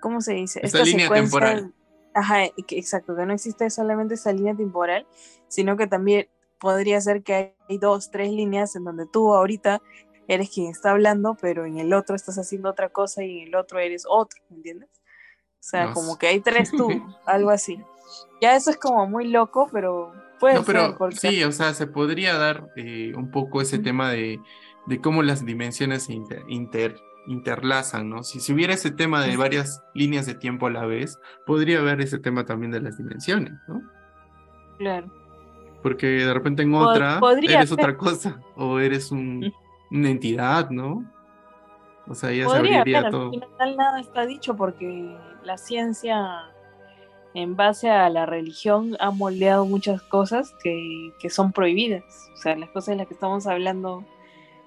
¿cómo 0.00 0.20
se 0.20 0.34
dice? 0.34 0.60
Esta, 0.62 0.82
línea 0.82 1.08
temporal. 1.08 1.72
Ajá, 2.14 2.44
exacto, 2.68 3.16
que 3.16 3.26
no 3.26 3.32
existe 3.32 3.68
solamente 3.70 4.14
esa 4.14 4.32
línea 4.32 4.54
temporal, 4.54 5.06
sino 5.48 5.76
que 5.76 5.86
también 5.86 6.28
podría 6.58 7.00
ser 7.00 7.22
que 7.22 7.54
hay 7.68 7.78
dos, 7.78 8.10
tres 8.10 8.30
líneas 8.30 8.76
en 8.76 8.84
donde 8.84 9.06
tú 9.06 9.34
ahorita 9.34 9.82
eres 10.28 10.50
quien 10.50 10.70
está 10.70 10.92
hablando, 10.92 11.36
pero 11.40 11.66
en 11.66 11.78
el 11.78 11.92
otro 11.92 12.16
estás 12.16 12.38
haciendo 12.38 12.70
otra 12.70 12.88
cosa 12.88 13.22
y 13.22 13.40
en 13.40 13.48
el 13.48 13.54
otro 13.54 13.78
eres 13.78 14.04
otro, 14.08 14.40
¿me 14.50 14.56
entiendes? 14.56 14.88
O 15.58 15.68
sea, 15.68 15.92
como 15.92 16.16
que 16.18 16.28
hay 16.28 16.40
tres 16.40 16.70
tú, 16.70 16.88
algo 17.26 17.50
así. 17.50 17.82
Ya 18.40 18.54
eso 18.54 18.70
es 18.70 18.76
como 18.76 19.06
muy 19.06 19.28
loco, 19.28 19.68
pero 19.72 20.12
no, 20.40 20.64
pero 20.64 20.96
sí, 21.12 21.42
o 21.44 21.52
sea, 21.52 21.72
se 21.74 21.86
podría 21.86 22.36
dar 22.36 22.68
eh, 22.76 23.12
un 23.16 23.30
poco 23.30 23.60
ese 23.60 23.78
tema 23.78 24.10
de, 24.10 24.40
de, 24.86 25.00
cómo 25.00 25.22
las 25.22 25.44
dimensiones 25.44 26.04
se 26.04 26.14
inter, 26.48 26.96
interlazan, 27.26 28.10
¿no? 28.10 28.22
Si, 28.22 28.40
si 28.40 28.52
hubiera 28.52 28.74
ese 28.74 28.90
tema 28.90 29.24
de 29.24 29.36
varias 29.36 29.82
líneas 29.94 30.26
de 30.26 30.34
tiempo 30.34 30.66
a 30.66 30.70
la 30.70 30.84
vez, 30.86 31.18
podría 31.46 31.78
haber 31.78 32.00
ese 32.00 32.18
tema 32.18 32.44
también 32.44 32.70
de 32.70 32.80
las 32.80 32.98
dimensiones, 32.98 33.54
¿no? 33.66 33.82
Claro. 34.78 35.10
Porque 35.82 36.06
de 36.06 36.34
repente 36.34 36.62
en 36.62 36.74
otra 36.74 37.20
eres 37.42 37.72
otra 37.72 37.96
cosa, 37.96 38.40
o 38.56 38.78
eres 38.78 39.10
un, 39.10 39.52
una 39.90 40.10
entidad, 40.10 40.70
¿no? 40.70 41.10
O 42.08 42.14
sea, 42.14 42.30
ya 42.30 42.48
se 42.48 42.56
abriría 42.56 43.10
todo. 43.10 43.32
Al 43.32 43.40
final 43.40 43.76
nada 43.76 44.00
está 44.00 44.26
dicho 44.26 44.54
porque 44.54 45.16
la 45.46 45.58
ciencia 45.58 46.50
en 47.32 47.54
base 47.54 47.88
a 47.88 48.10
la 48.10 48.26
religión 48.26 48.96
ha 48.98 49.12
moldeado 49.12 49.64
muchas 49.64 50.02
cosas 50.02 50.52
que, 50.62 51.12
son 51.30 51.52
prohibidas. 51.52 52.02
O 52.34 52.36
sea, 52.36 52.56
las 52.56 52.70
cosas 52.70 52.88
de 52.88 52.96
las 52.96 53.06
que 53.06 53.14
estamos 53.14 53.46
hablando 53.46 54.04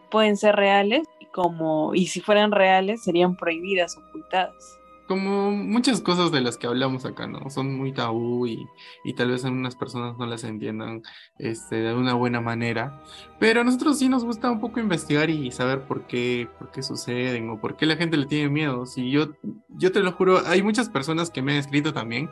pueden 0.10 0.38
ser 0.38 0.56
reales 0.56 1.04
como 1.32 1.94
y 1.94 2.08
si 2.08 2.22
fueran 2.22 2.52
reales 2.52 3.04
serían 3.04 3.36
prohibidas, 3.36 3.98
ocultadas. 3.98 4.80
Como 5.10 5.50
muchas 5.50 6.02
cosas 6.02 6.32
de 6.32 6.40
las 6.40 6.58
que 6.58 6.68
hablamos 6.68 7.04
acá, 7.04 7.26
¿no? 7.26 7.50
Son 7.50 7.76
muy 7.76 7.92
tabú 7.92 8.46
y, 8.46 8.68
y 9.04 9.14
tal 9.14 9.32
vez 9.32 9.44
algunas 9.44 9.76
personas 9.76 10.16
no 10.20 10.28
las 10.28 10.44
entiendan 10.44 11.02
este, 11.40 11.78
de 11.78 11.96
una 11.96 12.14
buena 12.14 12.42
manera. 12.42 13.02
Pero 13.40 13.62
a 13.62 13.64
nosotros 13.64 13.98
sí 13.98 14.08
nos 14.08 14.24
gusta 14.24 14.52
un 14.52 14.62
poco 14.62 14.80
investigar 14.80 15.32
y 15.32 15.52
saber 15.52 15.82
por 15.88 16.06
qué, 16.06 16.48
por 16.60 16.70
qué 16.70 16.84
suceden 16.84 17.50
o 17.50 17.60
por 17.60 17.76
qué 17.76 17.88
la 17.88 17.96
gente 17.96 18.18
le 18.18 18.28
tiene 18.28 18.50
miedo. 18.50 18.86
Si 18.86 19.10
yo, 19.10 19.32
yo 19.70 19.92
te 19.92 20.02
lo 20.02 20.12
juro, 20.12 20.44
hay 20.46 20.62
muchas 20.62 20.90
personas 20.90 21.32
que 21.32 21.42
me 21.42 21.54
han 21.54 21.58
escrito 21.58 21.92
también 21.92 22.30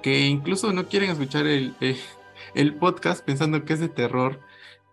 que 0.00 0.26
incluso 0.28 0.72
no 0.72 0.86
quieren 0.86 1.10
escuchar 1.10 1.48
el, 1.48 1.74
eh, 1.80 1.98
el 2.54 2.76
podcast 2.76 3.24
pensando 3.24 3.64
que 3.64 3.72
es 3.72 3.80
de 3.80 3.88
terror. 3.88 4.38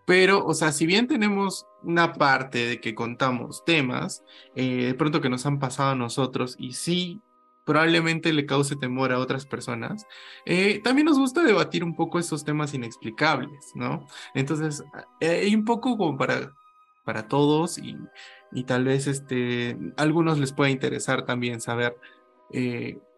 Pero, 0.06 0.44
o 0.44 0.54
sea, 0.54 0.72
si 0.72 0.86
bien 0.86 1.06
tenemos 1.06 1.66
una 1.84 2.14
parte 2.14 2.66
de 2.66 2.80
que 2.80 2.96
contamos 2.96 3.64
temas, 3.64 4.24
eh, 4.56 4.86
de 4.86 4.94
pronto 4.94 5.20
que 5.20 5.28
nos 5.28 5.46
han 5.46 5.60
pasado 5.60 5.90
a 5.90 5.94
nosotros 5.94 6.56
y 6.58 6.72
sí 6.72 7.20
probablemente 7.68 8.32
le 8.32 8.46
cause 8.46 8.76
temor 8.76 9.12
a 9.12 9.18
otras 9.18 9.44
personas, 9.44 10.06
eh, 10.46 10.80
también 10.82 11.04
nos 11.04 11.18
gusta 11.18 11.44
debatir 11.44 11.84
un 11.84 11.94
poco 11.94 12.18
esos 12.18 12.44
temas 12.44 12.72
inexplicables, 12.72 13.72
¿no? 13.74 14.06
Entonces, 14.34 14.82
eh, 15.20 15.42
hay 15.44 15.54
un 15.54 15.66
poco 15.66 15.98
como 15.98 16.16
para, 16.16 16.50
para 17.04 17.28
todos 17.28 17.76
y, 17.76 17.94
y 18.52 18.64
tal 18.64 18.86
vez 18.86 19.06
este, 19.06 19.76
algunos 19.98 20.38
les 20.38 20.52
pueda 20.52 20.70
interesar 20.70 21.26
también 21.26 21.60
saber 21.60 21.94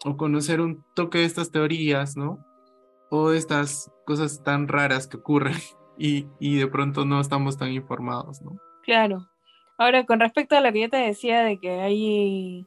o 0.05 0.17
conocer 0.17 0.61
un 0.61 0.85
toque 0.95 1.19
de 1.19 1.25
estas 1.25 1.53
teorías, 1.53 2.17
¿no? 2.17 2.45
O 3.11 3.31
estas 3.31 3.93
cosas 4.05 4.43
tan 4.43 4.67
raras 4.67 5.07
que 5.07 5.19
ocurren 5.19 5.55
y, 5.99 6.27
de 6.41 6.67
pronto 6.67 7.05
no 7.05 7.21
estamos 7.21 7.57
tan 7.57 7.71
informados, 7.73 8.43
¿no? 8.43 8.57
Claro. 8.83 9.29
Ahora, 9.79 10.05
con 10.05 10.19
respecto 10.19 10.57
a 10.57 10.61
lo 10.61 10.73
que 10.73 10.81
yo 10.81 10.91
te 10.91 10.97
decía 10.97 11.43
de 11.43 11.59
que 11.59 11.71
hay 11.81 12.67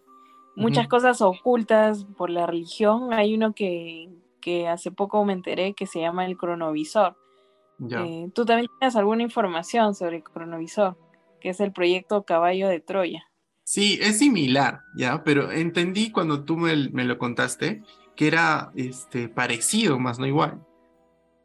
muchas 0.55 0.87
cosas 0.87 1.21
ocultas 1.21 2.05
por 2.17 2.29
la 2.29 2.45
religión, 2.45 3.13
hay 3.13 3.33
uno 3.35 3.53
que, 3.53 4.09
hace 4.69 4.91
poco 4.91 5.23
me 5.25 5.33
enteré 5.33 5.73
que 5.73 5.85
se 5.85 6.01
llama 6.01 6.25
el 6.25 6.37
cronovisor. 6.37 7.15
Eh, 7.89 8.29
Tú 8.33 8.45
también 8.45 8.69
tienes 8.79 8.95
alguna 8.95 9.23
información 9.23 9.95
sobre 9.95 10.17
el 10.17 10.23
cronovisor, 10.23 10.97
que 11.41 11.49
es 11.49 11.59
el 11.59 11.71
proyecto 11.71 12.23
Caballo 12.23 12.67
de 12.67 12.79
Troya. 12.79 13.23
Sí, 13.63 13.97
es 14.01 14.19
similar, 14.19 14.81
¿ya? 14.95 15.23
Pero 15.23 15.51
entendí 15.51 16.11
cuando 16.11 16.43
tú 16.43 16.57
me, 16.57 16.89
me 16.89 17.05
lo 17.05 17.17
contaste 17.17 17.81
que 18.15 18.27
era 18.27 18.71
este, 18.75 19.29
parecido, 19.29 19.99
más 19.99 20.19
no 20.19 20.27
igual. 20.27 20.65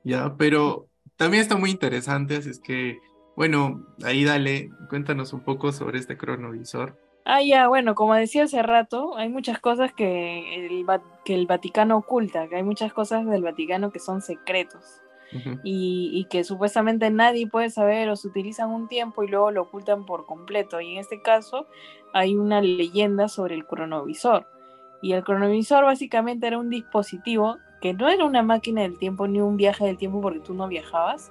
¿Ya? 0.04 0.36
Pero 0.36 0.88
también 1.16 1.42
está 1.42 1.56
muy 1.56 1.70
interesante, 1.70 2.36
así 2.36 2.50
es 2.50 2.60
que, 2.60 2.98
bueno, 3.36 3.86
ahí 4.04 4.24
dale, 4.24 4.70
cuéntanos 4.88 5.32
un 5.32 5.40
poco 5.40 5.72
sobre 5.72 5.98
este 5.98 6.16
cronovisor. 6.16 6.98
Ah, 7.30 7.42
ya, 7.42 7.68
bueno, 7.68 7.94
como 7.94 8.14
decía 8.14 8.44
hace 8.44 8.62
rato, 8.62 9.14
hay 9.18 9.28
muchas 9.28 9.58
cosas 9.58 9.92
que 9.92 10.54
el, 10.54 10.86
que 11.26 11.34
el 11.34 11.46
Vaticano 11.46 11.98
oculta, 11.98 12.48
que 12.48 12.56
hay 12.56 12.62
muchas 12.62 12.90
cosas 12.94 13.26
del 13.26 13.42
Vaticano 13.42 13.90
que 13.90 13.98
son 13.98 14.22
secretos. 14.22 15.02
y, 15.62 16.10
y, 16.14 16.24
que 16.30 16.42
supuestamente 16.42 17.10
nadie 17.10 17.46
puede 17.46 17.68
saber 17.68 18.08
o 18.08 18.16
se 18.16 18.28
utilizan 18.28 18.70
un 18.70 18.88
tiempo 18.88 19.22
y 19.24 19.28
luego 19.28 19.50
lo 19.50 19.60
ocultan 19.64 20.06
por 20.06 20.24
completo. 20.24 20.80
Y 20.80 20.92
en 20.92 21.00
este 21.00 21.20
caso 21.20 21.66
hay 22.14 22.34
una 22.34 22.62
leyenda 22.62 23.28
sobre 23.28 23.56
el 23.56 23.66
cronovisor. 23.66 24.46
Y 25.02 25.12
el 25.12 25.22
cronovisor 25.22 25.84
básicamente 25.84 26.46
era 26.46 26.56
un 26.56 26.70
dispositivo 26.70 27.58
que 27.82 27.92
no 27.92 28.08
era 28.08 28.24
una 28.24 28.42
máquina 28.42 28.80
del 28.80 28.98
tiempo 28.98 29.28
ni 29.28 29.42
un 29.42 29.58
viaje 29.58 29.84
del 29.84 29.98
tiempo 29.98 30.22
porque 30.22 30.40
tú 30.40 30.54
no 30.54 30.66
viajabas, 30.66 31.30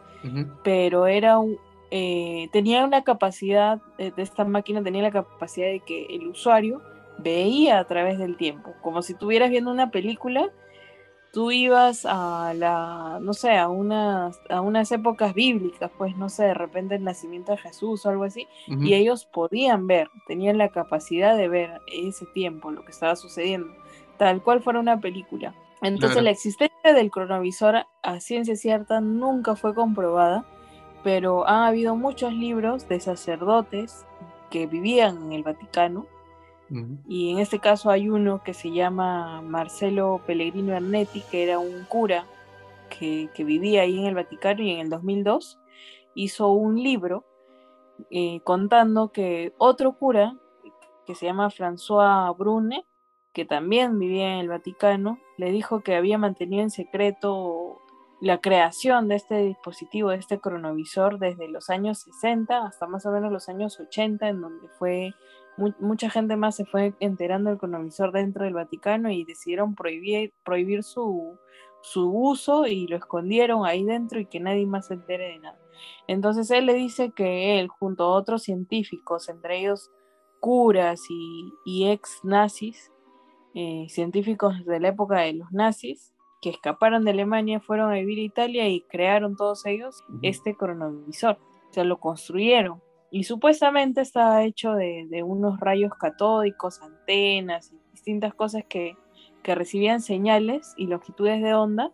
pero 0.63 1.07
era 1.07 1.39
un, 1.39 1.57
eh, 1.91 2.50
tenía 2.52 2.84
una 2.84 3.04
capacidad, 3.04 3.80
eh, 3.97 4.12
de 4.15 4.23
esta 4.23 4.43
máquina 4.45 4.84
tenía 4.84 5.02
la 5.02 5.12
capacidad 5.12 5.67
de 5.67 5.80
que 5.80 6.06
el 6.08 6.28
usuario 6.28 6.82
veía 7.19 7.80
a 7.80 7.86
través 7.86 8.17
del 8.19 8.38
tiempo, 8.38 8.73
como 8.82 9.02
si 9.02 9.13
estuvieras 9.13 9.50
viendo 9.50 9.71
una 9.71 9.89
película, 9.89 10.52
tú 11.32 11.52
ibas 11.52 12.06
a 12.06 12.54
la, 12.56 13.19
no 13.21 13.34
sé, 13.34 13.58
a 13.58 13.67
unas, 13.67 14.39
a 14.50 14.62
unas 14.62 14.91
épocas 14.91 15.34
bíblicas, 15.34 15.91
pues 15.97 16.15
no 16.17 16.30
sé, 16.30 16.45
de 16.45 16.54
repente 16.54 16.95
el 16.95 17.04
nacimiento 17.04 17.52
de 17.52 17.58
Jesús 17.60 18.06
o 18.06 18.10
algo 18.10 18.23
así, 18.23 18.47
y 18.67 18.93
ellos 18.93 19.26
podían 19.26 19.88
ver, 19.88 20.10
tenían 20.28 20.58
la 20.58 20.69
capacidad 20.69 21.38
de 21.38 21.47
ver 21.47 21.82
ese 21.93 22.26
tiempo, 22.34 22.71
lo 22.71 22.84
que 22.84 22.91
estaba 22.91 23.15
sucediendo, 23.15 23.73
tal 24.17 24.41
cual 24.41 24.62
fuera 24.62 24.80
una 24.80 25.00
película. 25.00 25.54
Entonces 25.82 26.23
la 26.23 26.32
existencia 26.32 26.93
del 26.93 27.12
cronovisor 27.12 27.86
a 28.02 28.19
ciencia 28.19 28.56
cierta 28.56 29.00
nunca 29.00 29.56
fue 29.56 29.76
comprobada, 29.76 30.45
pero 31.08 31.48
ha 31.48 31.67
habido 31.67 31.96
muchos 31.96 32.34
libros 32.34 32.89
de 32.89 33.00
sacerdotes 33.00 34.06
que 34.50 34.67
vivían 34.67 35.24
en 35.24 35.32
el 35.32 35.43
Vaticano. 35.43 36.06
Y 37.08 37.32
en 37.32 37.39
este 37.39 37.60
caso 37.60 37.89
hay 37.89 38.10
uno 38.10 38.43
que 38.43 38.54
se 38.54 38.72
llama 38.72 39.41
Marcelo 39.41 40.20
Pellegrino 40.28 40.76
Ernetti, 40.76 41.22
que 41.32 41.43
era 41.43 41.60
un 41.60 41.86
cura 41.86 42.26
que, 42.89 43.30
que 43.34 43.46
vivía 43.46 43.84
ahí 43.84 43.98
en 43.98 44.06
el 44.06 44.15
Vaticano 44.15 44.62
y 44.63 44.72
en 44.72 44.80
el 44.80 44.89
2002 44.89 45.58
hizo 46.13 46.50
un 46.50 46.84
libro 46.84 47.24
eh, 48.12 48.41
contando 48.43 49.13
que 49.13 49.54
otro 49.58 49.93
cura, 49.93 50.36
que 51.06 51.15
se 51.15 51.26
llama 51.26 51.50
François 51.52 52.38
Brune, 52.38 52.86
que 53.32 53.46
también 53.46 53.98
vivía 53.98 54.34
en 54.34 54.39
el 54.39 54.50
Vaticano, 54.50 55.20
le 55.38 55.52
dijo 55.52 55.80
que 55.80 55.96
había 55.96 56.17
mantenido 56.17 56.63
en 56.63 56.70
secreto 56.70 57.80
la 58.19 58.39
creación 58.39 59.08
de 59.08 59.15
este 59.15 59.36
dispositivo, 59.43 60.10
de 60.10 60.17
este 60.17 60.39
cronovisor, 60.39 61.19
desde 61.19 61.47
los 61.47 61.69
años 61.69 61.99
60 61.99 62.65
hasta 62.65 62.88
más 62.88 63.06
o 63.06 63.12
menos 63.12 63.32
los 63.32 63.47
años 63.49 63.80
80, 63.80 64.30
en 64.30 64.41
donde 64.41 64.67
fue 64.80 65.13
mucha 65.80 66.10
gente 66.10 66.36
más 66.36 66.56
se 66.56 66.65
fue 66.65 66.93
enterando 66.99 67.49
del 67.49 67.60
cronovisor 67.60 68.12
dentro 68.12 68.45
del 68.45 68.53
Vaticano 68.53 69.10
y 69.10 69.25
decidieron 69.25 69.73
prohibir, 69.73 70.32
prohibir 70.43 70.84
su, 70.84 71.38
su 71.82 72.12
uso 72.12 72.67
y 72.67 72.88
lo 72.88 72.95
escondieron 72.95 73.65
ahí 73.65 73.84
dentro 73.84 74.19
y 74.19 74.27
que 74.27 74.39
nadie 74.39 74.67
más 74.67 74.88
se 74.88 74.95
entere 74.95 75.30
de 75.30 75.39
nada. 75.39 75.60
Entonces 76.08 76.51
él 76.51 76.65
le 76.65 76.73
dice 76.73 77.12
que 77.12 77.60
él, 77.60 77.67
junto 77.69 78.03
a 78.03 78.15
otros 78.15 78.43
científicos, 78.43 79.30
entre 79.30 79.60
ellos 79.60 79.91
curas 80.39 81.01
y, 81.10 81.88
ex 81.88 82.19
nazis, 82.23 82.91
eh, 83.56 83.88
científicos 83.89 84.63
de 84.65 84.80
la 84.80 84.89
época 84.89 85.21
de 85.21 85.34
los 85.34 85.51
nazis, 85.51 86.13
que 86.41 86.50
escaparon 86.50 87.06
de 87.06 87.12
Alemania, 87.12 87.60
fueron 87.60 87.91
a 87.91 87.95
vivir 87.95 88.19
a 88.19 88.23
Italia 88.23 88.69
y 88.69 88.82
crearon 88.82 89.36
todos 89.36 89.65
ellos 89.65 90.04
este 90.21 90.56
cronovisor. 90.56 91.38
O 91.69 91.73
sea, 91.73 91.84
lo 91.84 92.00
construyeron. 92.00 92.82
Y 93.10 93.23
supuestamente 93.23 94.02
estaba 94.02 94.43
hecho 94.43 94.73
de, 94.73 95.23
unos 95.26 95.60
rayos 95.60 95.93
catódicos, 95.95 96.82
antenas 96.82 97.71
y 97.71 97.80
distintas 97.91 98.34
cosas 98.34 98.63
que, 98.67 98.95
que 99.43 99.56
recibían 99.56 100.02
señales 100.02 100.73
y 100.78 100.88
longitudes 100.88 101.41
de 101.41 101.54
onda 101.54 101.91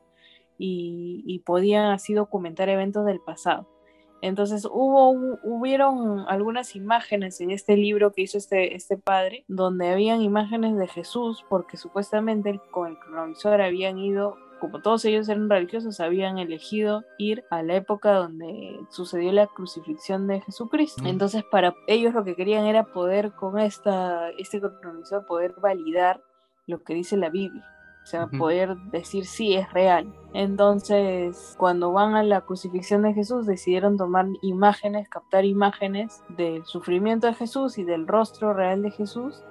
y, 0.57 1.39
podían 1.45 1.91
así 1.91 2.13
documentar 2.13 2.69
eventos 2.69 3.05
del 3.05 3.19
pasado. 3.19 3.67
Entonces 4.23 4.65
hubo, 4.65 5.37
hubieron 5.43 6.21
algunas 6.29 6.77
imágenes 6.77 7.41
en 7.41 7.51
este 7.51 7.75
libro 7.75 8.13
que 8.13 8.21
hizo 8.21 8.37
este, 8.37 8.73
este 8.73 8.97
padre, 8.97 9.43
donde 9.49 9.89
habían 9.89 10.21
imágenes 10.21 10.77
de 10.77 10.87
Jesús, 10.87 11.43
porque 11.49 11.75
supuestamente 11.75 12.61
con 12.71 12.87
el 12.87 12.97
cronovisor 12.97 13.59
habían 13.59 13.97
ido 13.97 14.37
como 14.61 14.81
todos 14.81 15.03
ellos 15.03 15.27
eran 15.27 15.49
religiosos, 15.49 15.99
habían 15.99 16.37
elegido 16.37 17.03
ir 17.17 17.43
a 17.49 17.63
la 17.63 17.75
época 17.75 18.13
donde 18.13 18.79
sucedió 18.91 19.33
la 19.33 19.47
crucifixión 19.47 20.25
de 20.25 20.39
Jesucristo. 20.39 21.03
Entonces, 21.05 21.43
para 21.43 21.75
ellos 21.85 22.13
lo 22.13 22.23
que 22.23 22.37
querían 22.37 22.63
era 22.63 22.85
poder 22.85 23.33
con 23.33 23.59
esta, 23.59 24.29
este 24.37 24.61
cronovisor, 24.61 25.25
poder 25.25 25.53
validar 25.61 26.21
lo 26.65 26.81
que 26.81 26.93
dice 26.93 27.17
la 27.17 27.29
Biblia. 27.29 27.67
O 28.03 28.05
sea, 28.05 28.27
poder 28.27 28.75
decir 28.91 29.25
sí 29.25 29.55
es 29.55 29.71
real. 29.71 30.13
Entonces, 30.33 31.55
cuando 31.57 31.93
van 31.93 32.15
a 32.15 32.23
la 32.23 32.41
crucifixión 32.41 33.03
de 33.03 33.13
Jesús, 33.13 33.45
decidieron 33.45 33.97
tomar 33.97 34.25
imágenes, 34.41 35.07
captar 35.07 35.45
imágenes 35.45 36.21
del 36.27 36.65
sufrimiento 36.65 37.27
de 37.27 37.33
Jesús 37.33 37.77
y 37.77 37.83
del 37.83 38.05
rostro 38.07 38.53
real 38.53 38.81
de 38.81 38.91
Jesús 38.91 39.43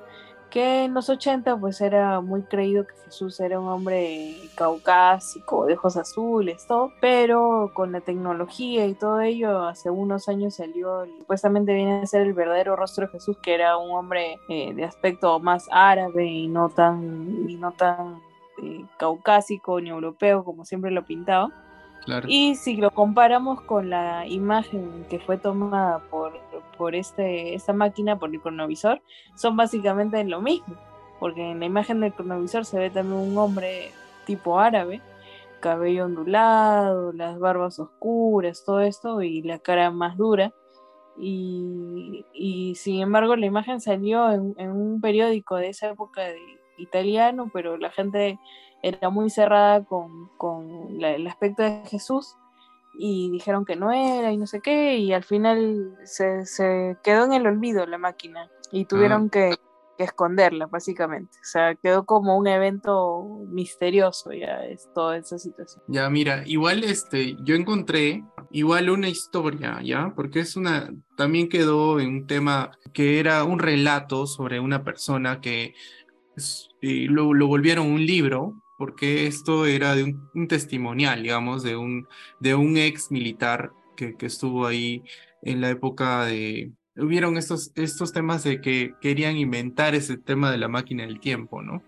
que 0.52 0.84
en 0.84 0.92
los 0.92 1.08
80 1.08 1.56
pues 1.56 1.80
era 1.80 2.20
muy 2.20 2.42
creído 2.42 2.86
que 2.86 2.94
Jesús 3.06 3.40
era 3.40 3.58
un 3.58 3.68
hombre 3.68 4.36
caucásico, 4.54 5.64
de 5.64 5.74
ojos 5.74 5.96
azules, 5.96 6.66
todo, 6.66 6.92
pero 7.00 7.70
con 7.72 7.90
la 7.90 8.02
tecnología 8.02 8.86
y 8.86 8.92
todo 8.92 9.22
ello, 9.22 9.62
hace 9.62 9.88
unos 9.88 10.28
años 10.28 10.56
salió, 10.56 11.06
supuestamente 11.20 11.72
viene 11.72 12.02
a 12.02 12.06
ser 12.06 12.22
el 12.22 12.34
verdadero 12.34 12.76
rostro 12.76 13.06
de 13.06 13.12
Jesús, 13.12 13.38
que 13.38 13.54
era 13.54 13.78
un 13.78 13.92
hombre 13.92 14.38
eh, 14.50 14.74
de 14.74 14.84
aspecto 14.84 15.40
más 15.40 15.68
árabe 15.72 16.26
y 16.26 16.48
no 16.48 16.68
tan, 16.68 17.48
y 17.48 17.56
no 17.56 17.72
tan 17.72 18.20
eh, 18.62 18.84
caucásico 18.96 19.80
ni 19.80 19.90
europeo 19.90 20.44
como 20.44 20.64
siempre 20.64 20.90
lo 20.90 21.04
pintaba. 21.04 21.50
Y 22.26 22.56
si 22.56 22.76
lo 22.76 22.90
comparamos 22.90 23.60
con 23.62 23.90
la 23.90 24.26
imagen 24.26 25.06
que 25.08 25.20
fue 25.20 25.36
tomada 25.38 26.00
por, 26.10 26.32
por 26.76 26.94
este, 26.96 27.54
esta 27.54 27.72
máquina, 27.72 28.18
por 28.18 28.30
el 28.30 28.40
cronovisor, 28.40 29.00
son 29.36 29.56
básicamente 29.56 30.22
lo 30.24 30.40
mismo, 30.40 30.74
porque 31.20 31.52
en 31.52 31.60
la 31.60 31.66
imagen 31.66 32.00
del 32.00 32.12
cronovisor 32.12 32.64
se 32.64 32.78
ve 32.78 32.90
también 32.90 33.20
un 33.20 33.38
hombre 33.38 33.92
tipo 34.26 34.58
árabe, 34.58 35.00
cabello 35.60 36.06
ondulado, 36.06 37.12
las 37.12 37.38
barbas 37.38 37.78
oscuras, 37.78 38.64
todo 38.64 38.80
esto, 38.80 39.22
y 39.22 39.42
la 39.42 39.60
cara 39.60 39.90
más 39.92 40.16
dura. 40.16 40.52
Y, 41.18 42.24
y 42.32 42.74
sin 42.74 43.00
embargo 43.00 43.36
la 43.36 43.46
imagen 43.46 43.80
salió 43.80 44.32
en, 44.32 44.54
en 44.56 44.70
un 44.70 45.00
periódico 45.00 45.56
de 45.56 45.68
esa 45.68 45.90
época 45.90 46.22
de 46.22 46.40
italiano, 46.82 47.50
pero 47.52 47.76
la 47.76 47.90
gente 47.90 48.38
era 48.82 49.10
muy 49.10 49.30
cerrada 49.30 49.84
con, 49.84 50.30
el 51.02 51.26
aspecto 51.26 51.62
de 51.62 51.82
Jesús 51.86 52.36
y 52.98 53.30
dijeron 53.30 53.64
que 53.64 53.76
no 53.76 53.90
era 53.92 54.32
y 54.32 54.36
no 54.36 54.46
sé 54.46 54.60
qué, 54.60 54.98
y 54.98 55.12
al 55.12 55.24
final 55.24 55.96
se, 56.04 56.96
quedó 57.02 57.24
en 57.24 57.32
el 57.32 57.46
olvido 57.46 57.86
la 57.86 57.98
máquina 57.98 58.50
y 58.70 58.84
tuvieron 58.84 59.30
que, 59.30 59.54
esconderla, 59.98 60.66
básicamente. 60.66 61.38
O 61.40 61.44
sea, 61.44 61.74
quedó 61.74 62.04
como 62.04 62.36
un 62.36 62.46
evento 62.46 63.24
misterioso 63.48 64.32
ya 64.32 64.64
es 64.64 64.88
toda 64.94 65.16
esa 65.16 65.38
situación. 65.38 65.82
Ya, 65.88 66.08
mira, 66.10 66.42
igual 66.46 66.84
este, 66.84 67.36
yo 67.42 67.54
encontré 67.54 68.24
igual 68.50 68.90
una 68.90 69.08
historia, 69.08 69.80
¿ya? 69.82 70.12
Porque 70.14 70.40
es 70.40 70.56
una, 70.56 70.92
también 71.16 71.48
quedó 71.48 72.00
en 72.00 72.08
un 72.08 72.26
tema 72.26 72.72
que 72.92 73.20
era 73.20 73.44
un 73.44 73.58
relato 73.58 74.26
sobre 74.26 74.60
una 74.60 74.84
persona 74.84 75.40
que 75.40 75.74
lo, 76.80 77.34
lo 77.34 77.46
volvieron 77.46 77.86
un 77.86 78.04
libro 78.04 78.62
porque 78.82 79.28
esto 79.28 79.64
era 79.64 79.94
de 79.94 80.16
un, 80.34 80.48
testimonial, 80.48 81.22
digamos, 81.22 81.62
de 81.62 81.76
un, 81.76 82.08
de 82.40 82.56
un 82.56 82.76
ex 82.76 83.12
militar 83.12 83.70
que, 83.96 84.16
que, 84.16 84.26
estuvo 84.26 84.66
ahí 84.66 85.04
en 85.40 85.60
la 85.60 85.70
época 85.70 86.24
de... 86.24 86.72
Hubieron 86.96 87.36
estos, 87.36 87.70
estos 87.76 88.12
temas 88.12 88.42
de 88.42 88.60
que 88.60 88.94
querían 89.00 89.36
inventar 89.36 89.94
ese 89.94 90.18
tema 90.18 90.50
de 90.50 90.58
la 90.58 90.66
máquina 90.66 91.04
del 91.04 91.20
tiempo, 91.20 91.62
¿no? 91.62 91.84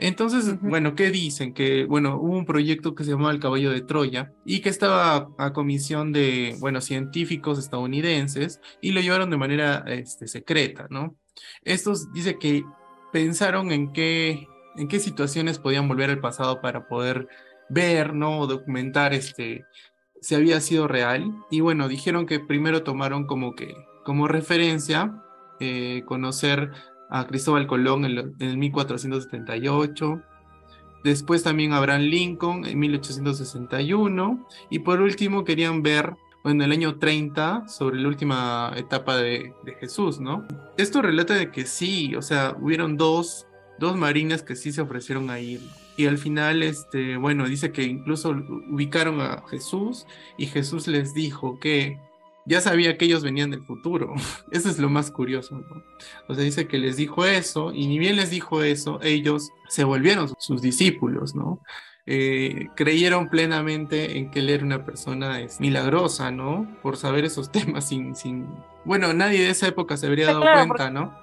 Entonces, 0.00 0.60
bueno, 0.60 0.96
¿qué 0.96 1.12
dicen? 1.12 1.54
Que, 1.54 1.84
bueno, 1.84 2.16
hubo 2.16 2.36
un 2.36 2.44
proyecto 2.44 2.96
que 2.96 3.04
se 3.04 3.12
llamaba 3.12 3.30
El 3.30 3.38
Caballo 3.38 3.70
de 3.70 3.82
Troya 3.82 4.32
y 4.44 4.62
que 4.62 4.68
estaba 4.68 5.28
a 5.38 5.52
comisión 5.52 6.12
de, 6.12 6.56
bueno, 6.58 6.80
científicos 6.80 7.56
estadounidenses 7.60 8.60
y 8.80 8.90
lo 8.90 9.00
llevaron 9.00 9.30
de 9.30 9.36
manera 9.36 9.84
este, 9.86 10.26
secreta, 10.26 10.88
¿no? 10.90 11.16
Estos 11.62 12.12
dice 12.12 12.36
que 12.36 12.64
pensaron 13.12 13.72
en 13.72 13.92
qué 13.92 14.48
en 14.76 14.88
qué 14.88 14.98
situaciones 14.98 15.58
podían 15.58 15.88
volver 15.88 16.10
al 16.10 16.20
pasado 16.20 16.60
para 16.60 16.86
poder 16.88 17.28
ver, 17.68 18.14
¿no? 18.14 18.40
O 18.40 18.46
documentar 18.46 19.14
este, 19.14 19.64
si 20.20 20.34
había 20.34 20.60
sido 20.60 20.88
real. 20.88 21.32
Y 21.50 21.60
bueno, 21.60 21.88
dijeron 21.88 22.26
que 22.26 22.40
primero 22.40 22.82
tomaron 22.82 23.26
como 23.26 23.54
que, 23.54 23.74
como 24.04 24.28
referencia, 24.28 25.22
eh, 25.60 26.02
conocer 26.06 26.70
a 27.10 27.26
Cristóbal 27.26 27.66
Colón 27.66 28.04
en, 28.04 28.18
en 28.18 28.48
el 28.48 28.56
1478. 28.56 30.22
Después 31.04 31.42
también 31.42 31.72
Abraham 31.72 32.02
Lincoln 32.02 32.64
en 32.64 32.78
1861. 32.78 34.46
Y 34.70 34.78
por 34.80 35.00
último 35.00 35.44
querían 35.44 35.82
ver 35.82 36.14
en 36.44 36.60
el 36.60 36.72
año 36.72 36.98
30 36.98 37.68
sobre 37.68 38.00
la 38.00 38.08
última 38.08 38.72
etapa 38.76 39.16
de, 39.16 39.54
Jesús, 39.80 40.20
¿no? 40.20 40.46
Esto 40.76 41.02
relata 41.02 41.34
de 41.34 41.50
que 41.50 41.66
sí, 41.66 42.14
o 42.16 42.22
sea, 42.22 42.56
hubieron 42.60 42.96
dos 42.96 43.46
dos 43.78 43.96
marines 43.96 44.42
que 44.42 44.56
sí 44.56 44.72
se 44.72 44.80
ofrecieron 44.80 45.28
a 45.28 45.40
ir. 45.40 45.60
Y 45.96 46.06
al 46.06 46.16
final, 46.16 46.62
este, 46.62 47.16
bueno, 47.16 47.46
dice 47.46 47.72
que 47.72 47.82
incluso 47.82 48.30
ubicaron 48.70 49.20
a 49.20 49.42
Jesús 49.50 50.06
y 50.38 50.46
Jesús 50.46 50.86
les 50.86 51.14
dijo 51.14 51.58
que 51.58 51.98
ya 52.46 52.60
sabía 52.60 52.96
que 52.96 53.04
ellos 53.04 53.22
venían 53.22 53.50
del 53.50 53.62
futuro. 53.62 54.14
Eso 54.50 54.68
es 54.68 54.78
lo 54.78 54.88
más 54.88 55.10
curioso, 55.10 55.56
¿no? 55.56 55.82
O 56.28 56.34
sea, 56.34 56.44
dice 56.44 56.66
que 56.66 56.78
les 56.78 56.96
dijo 56.96 57.24
eso 57.24 57.72
y 57.72 57.86
ni 57.86 57.98
bien 57.98 58.16
les 58.16 58.30
dijo 58.30 58.62
eso, 58.62 59.00
ellos 59.02 59.50
se 59.68 59.84
volvieron 59.84 60.32
sus 60.38 60.62
discípulos, 60.62 61.34
¿no? 61.34 61.60
Eh, 62.04 62.68
creyeron 62.74 63.28
plenamente 63.28 64.18
en 64.18 64.30
que 64.30 64.40
él 64.40 64.50
era 64.50 64.64
una 64.64 64.84
persona 64.84 65.40
es, 65.40 65.60
milagrosa, 65.60 66.30
¿no? 66.30 66.66
Por 66.82 66.96
saber 66.96 67.24
esos 67.24 67.52
temas 67.52 67.88
sin, 67.88 68.16
sin... 68.16 68.48
Bueno, 68.84 69.12
nadie 69.12 69.42
de 69.42 69.50
esa 69.50 69.68
época 69.68 69.96
se 69.96 70.06
habría 70.06 70.26
dado 70.26 70.40
cuenta, 70.40 70.90
¿no? 70.90 71.22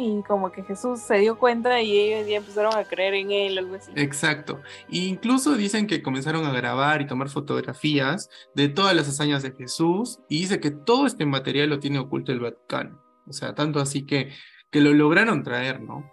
y 0.00 0.22
como 0.22 0.52
que 0.52 0.62
Jesús 0.62 1.00
se 1.00 1.18
dio 1.18 1.38
cuenta 1.38 1.80
y 1.80 1.98
ellos 1.98 2.28
ya 2.28 2.36
empezaron 2.36 2.76
a 2.76 2.84
creer 2.84 3.14
en 3.14 3.32
él, 3.32 3.58
algo 3.58 3.74
así. 3.74 3.90
Exacto. 3.96 4.60
E 4.88 4.98
incluso 4.98 5.56
dicen 5.56 5.86
que 5.86 6.02
comenzaron 6.02 6.44
a 6.46 6.52
grabar 6.52 7.02
y 7.02 7.06
tomar 7.06 7.28
fotografías 7.28 8.30
de 8.54 8.68
todas 8.68 8.94
las 8.94 9.08
hazañas 9.08 9.42
de 9.42 9.52
Jesús 9.52 10.20
y 10.28 10.40
dice 10.40 10.60
que 10.60 10.70
todo 10.70 11.06
este 11.06 11.26
material 11.26 11.70
lo 11.70 11.80
tiene 11.80 11.98
oculto 11.98 12.30
el 12.32 12.40
Vaticano. 12.40 13.02
O 13.26 13.32
sea, 13.32 13.54
tanto 13.54 13.80
así 13.80 14.06
que, 14.06 14.32
que 14.70 14.80
lo 14.80 14.92
lograron 14.92 15.42
traer, 15.42 15.80
¿no? 15.80 16.08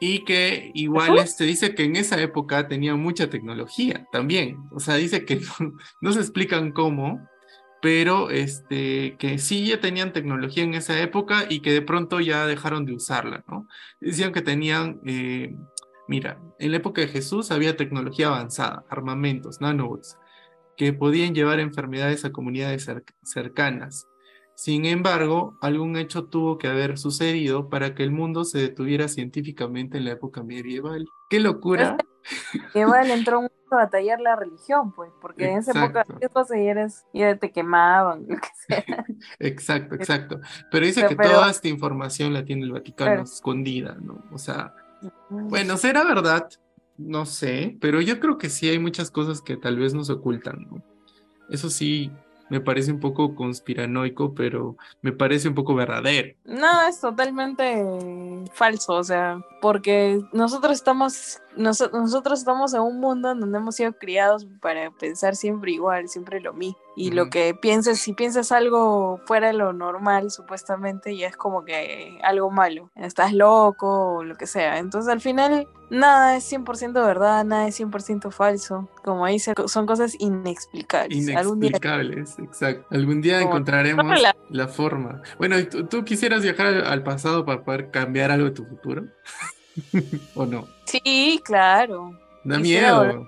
Y 0.00 0.24
que 0.24 0.70
igual 0.74 1.18
se 1.18 1.24
este, 1.24 1.44
dice 1.44 1.74
que 1.74 1.84
en 1.84 1.96
esa 1.96 2.20
época 2.20 2.68
tenía 2.68 2.94
mucha 2.94 3.30
tecnología 3.30 4.06
también. 4.12 4.58
O 4.70 4.80
sea, 4.80 4.94
dice 4.94 5.24
que 5.24 5.40
no 6.00 6.12
se 6.12 6.20
explican 6.20 6.72
cómo, 6.72 7.28
pero 7.80 8.30
este, 8.30 9.16
que 9.18 9.38
sí 9.38 9.66
ya 9.66 9.80
tenían 9.80 10.12
tecnología 10.12 10.64
en 10.64 10.74
esa 10.74 11.00
época 11.00 11.46
y 11.48 11.60
que 11.60 11.72
de 11.72 11.82
pronto 11.82 12.20
ya 12.20 12.46
dejaron 12.46 12.84
de 12.84 12.94
usarla, 12.94 13.44
¿no? 13.48 13.68
Decían 14.00 14.32
que 14.32 14.42
tenían, 14.42 15.00
eh, 15.06 15.54
mira, 16.08 16.40
en 16.58 16.72
la 16.72 16.78
época 16.78 17.00
de 17.00 17.08
Jesús 17.08 17.50
había 17.50 17.76
tecnología 17.76 18.28
avanzada, 18.28 18.84
armamentos, 18.88 19.60
nanobots, 19.60 20.16
que 20.76 20.92
podían 20.92 21.34
llevar 21.34 21.60
enfermedades 21.60 22.24
a 22.24 22.32
comunidades 22.32 22.88
cercanas. 23.22 24.07
Sin 24.58 24.86
embargo, 24.86 25.56
algún 25.60 25.96
hecho 25.96 26.24
tuvo 26.24 26.58
que 26.58 26.66
haber 26.66 26.98
sucedido 26.98 27.68
para 27.68 27.94
que 27.94 28.02
el 28.02 28.10
mundo 28.10 28.42
se 28.42 28.58
detuviera 28.58 29.06
científicamente 29.06 29.98
en 29.98 30.04
la 30.04 30.10
época 30.10 30.42
medieval. 30.42 31.06
¡Qué 31.30 31.38
locura! 31.38 31.96
Igual 32.74 33.08
entró 33.12 33.42
mucho 33.42 33.54
a 33.70 33.76
batallar 33.76 34.20
la 34.20 34.34
religión, 34.34 34.90
pues, 34.96 35.12
porque 35.22 35.48
en 35.48 35.58
esa 35.58 35.70
época 35.70 36.04
ya 37.14 37.36
te 37.36 37.52
quemaban, 37.52 38.24
lo 38.28 38.36
que 38.36 38.48
sea. 38.66 39.04
exacto, 39.38 39.94
exacto. 39.94 40.40
Pero 40.72 40.86
dice 40.86 41.06
que 41.06 41.14
toda 41.14 41.48
esta 41.48 41.68
información 41.68 42.34
la 42.34 42.44
tiene 42.44 42.64
el 42.64 42.72
Vaticano 42.72 43.22
escondida, 43.22 43.96
¿no? 44.00 44.24
O 44.32 44.38
sea, 44.38 44.74
bueno, 45.30 45.76
¿será 45.76 46.02
verdad? 46.02 46.48
No 46.96 47.26
sé, 47.26 47.78
pero 47.80 48.00
yo 48.00 48.18
creo 48.18 48.38
que 48.38 48.50
sí 48.50 48.68
hay 48.68 48.80
muchas 48.80 49.12
cosas 49.12 49.40
que 49.40 49.56
tal 49.56 49.78
vez 49.78 49.94
nos 49.94 50.10
ocultan, 50.10 50.66
¿no? 50.68 50.82
Eso 51.48 51.70
sí, 51.70 52.10
me 52.50 52.60
parece 52.60 52.92
un 52.92 53.00
poco 53.00 53.34
conspiranoico, 53.34 54.34
pero 54.34 54.76
me 55.02 55.12
parece 55.12 55.48
un 55.48 55.54
poco 55.54 55.74
verdadero. 55.74 56.34
No, 56.44 56.88
es 56.88 57.00
totalmente 57.00 57.84
falso, 58.52 58.94
o 58.94 59.04
sea, 59.04 59.40
porque 59.60 60.20
nosotros 60.32 60.72
estamos, 60.72 61.40
nosotros 61.56 62.38
estamos 62.38 62.74
en 62.74 62.80
un 62.80 63.00
mundo 63.00 63.32
en 63.32 63.40
donde 63.40 63.58
hemos 63.58 63.74
sido 63.76 63.92
criados 63.92 64.46
para 64.60 64.90
pensar 64.90 65.36
siempre 65.36 65.72
igual, 65.72 66.08
siempre 66.08 66.40
lo 66.40 66.52
mismo. 66.52 66.78
Y 66.96 67.12
lo 67.12 67.30
que 67.30 67.54
pienses, 67.54 68.00
si 68.00 68.12
piensas 68.12 68.50
algo 68.50 69.20
fuera 69.24 69.48
de 69.48 69.52
lo 69.52 69.72
normal, 69.72 70.32
supuestamente, 70.32 71.16
ya 71.16 71.28
es 71.28 71.36
como 71.36 71.64
que 71.64 72.18
algo 72.24 72.50
malo. 72.50 72.90
Estás 72.96 73.32
loco 73.32 74.16
o 74.16 74.24
lo 74.24 74.34
que 74.34 74.48
sea. 74.48 74.78
Entonces, 74.78 75.08
al 75.08 75.20
final, 75.20 75.68
nada 75.90 76.36
es 76.36 76.52
100% 76.52 76.92
verdad, 76.94 77.44
nada 77.44 77.68
es 77.68 77.80
100% 77.80 78.32
falso. 78.32 78.88
Como 79.04 79.26
dice, 79.26 79.54
son 79.66 79.86
cosas 79.86 80.16
inexplicables. 80.18 81.28
Inexplicables, 81.28 82.38
exacto. 82.40 82.86
Algún 82.90 83.20
día 83.20 83.40
encontraremos 83.40 84.20
la... 84.50 84.68
forma. 84.68 85.22
Bueno, 85.38 85.56
¿tú, 85.68 86.04
quisieras 86.04 86.42
viajar 86.42 86.66
al 86.66 87.04
pasado 87.04 87.44
para 87.44 87.62
poder 87.62 87.92
cambiar 87.92 88.32
algo 88.32 88.46
de 88.46 88.52
tu 88.52 88.64
futuro? 88.64 89.04
¿O 90.34 90.46
no? 90.46 90.68
Sí, 90.84 91.40
claro. 91.44 92.18
Da 92.44 92.58
miedo. 92.58 93.26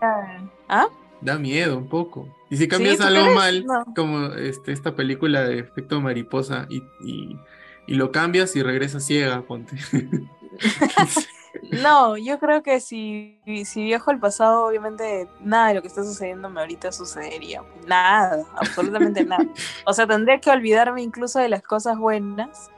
¿Ah? 0.68 0.88
Da 1.20 1.38
miedo 1.38 1.76
un 1.76 1.88
poco. 1.88 2.28
Y 2.48 2.56
si 2.56 2.66
cambias 2.66 3.00
algo 3.00 3.34
mal, 3.34 3.64
como 3.94 4.26
este, 4.34 4.72
esta 4.72 4.96
película 4.96 5.44
de 5.44 5.60
efecto 5.60 6.00
mariposa, 6.00 6.66
y, 6.68 6.82
y, 7.00 7.94
lo 7.94 8.10
cambias 8.12 8.56
y 8.56 8.62
regresas 8.62 9.04
ciega, 9.04 9.42
ponte. 9.42 9.76
no, 11.82 12.16
yo 12.16 12.38
creo 12.38 12.62
que 12.62 12.80
si, 12.80 13.38
si 13.64 13.84
viajo 13.84 14.10
al 14.10 14.18
pasado, 14.18 14.66
obviamente 14.66 15.28
nada 15.40 15.68
de 15.68 15.74
lo 15.74 15.82
que 15.82 15.88
está 15.88 16.02
sucediéndome 16.02 16.60
ahorita 16.60 16.90
sucedería. 16.92 17.62
Nada, 17.86 18.44
absolutamente 18.56 19.24
nada. 19.24 19.46
O 19.86 19.92
sea, 19.92 20.06
tendría 20.06 20.40
que 20.40 20.50
olvidarme 20.50 21.02
incluso 21.02 21.38
de 21.38 21.48
las 21.48 21.62
cosas 21.62 21.98
buenas 21.98 22.70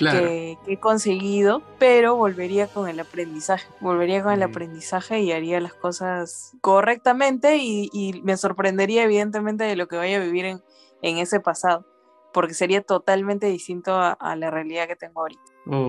que, 0.00 0.58
he 0.66 0.76
conseguido, 0.78 1.62
pero 1.78 2.16
volvería 2.16 2.66
con 2.66 2.88
el 2.88 2.98
aprendizaje, 3.00 3.66
volvería 3.80 4.22
con 4.22 4.32
el 4.32 4.42
aprendizaje 4.42 5.20
y 5.20 5.32
haría 5.32 5.60
las 5.60 5.74
cosas 5.74 6.56
correctamente 6.60 7.58
y, 7.58 8.20
me 8.24 8.36
sorprendería 8.36 9.04
evidentemente 9.04 9.64
de 9.64 9.76
lo 9.76 9.88
que 9.88 9.96
vaya 9.96 10.16
a 10.16 10.20
vivir 10.20 10.44
en, 10.44 11.18
ese 11.18 11.40
pasado, 11.40 11.86
porque 12.32 12.54
sería 12.54 12.82
totalmente 12.82 13.46
distinto 13.46 13.94
a, 13.94 14.36
la 14.36 14.50
realidad 14.50 14.88
que 14.88 14.96
tengo 14.96 15.20
ahorita. 15.20 15.42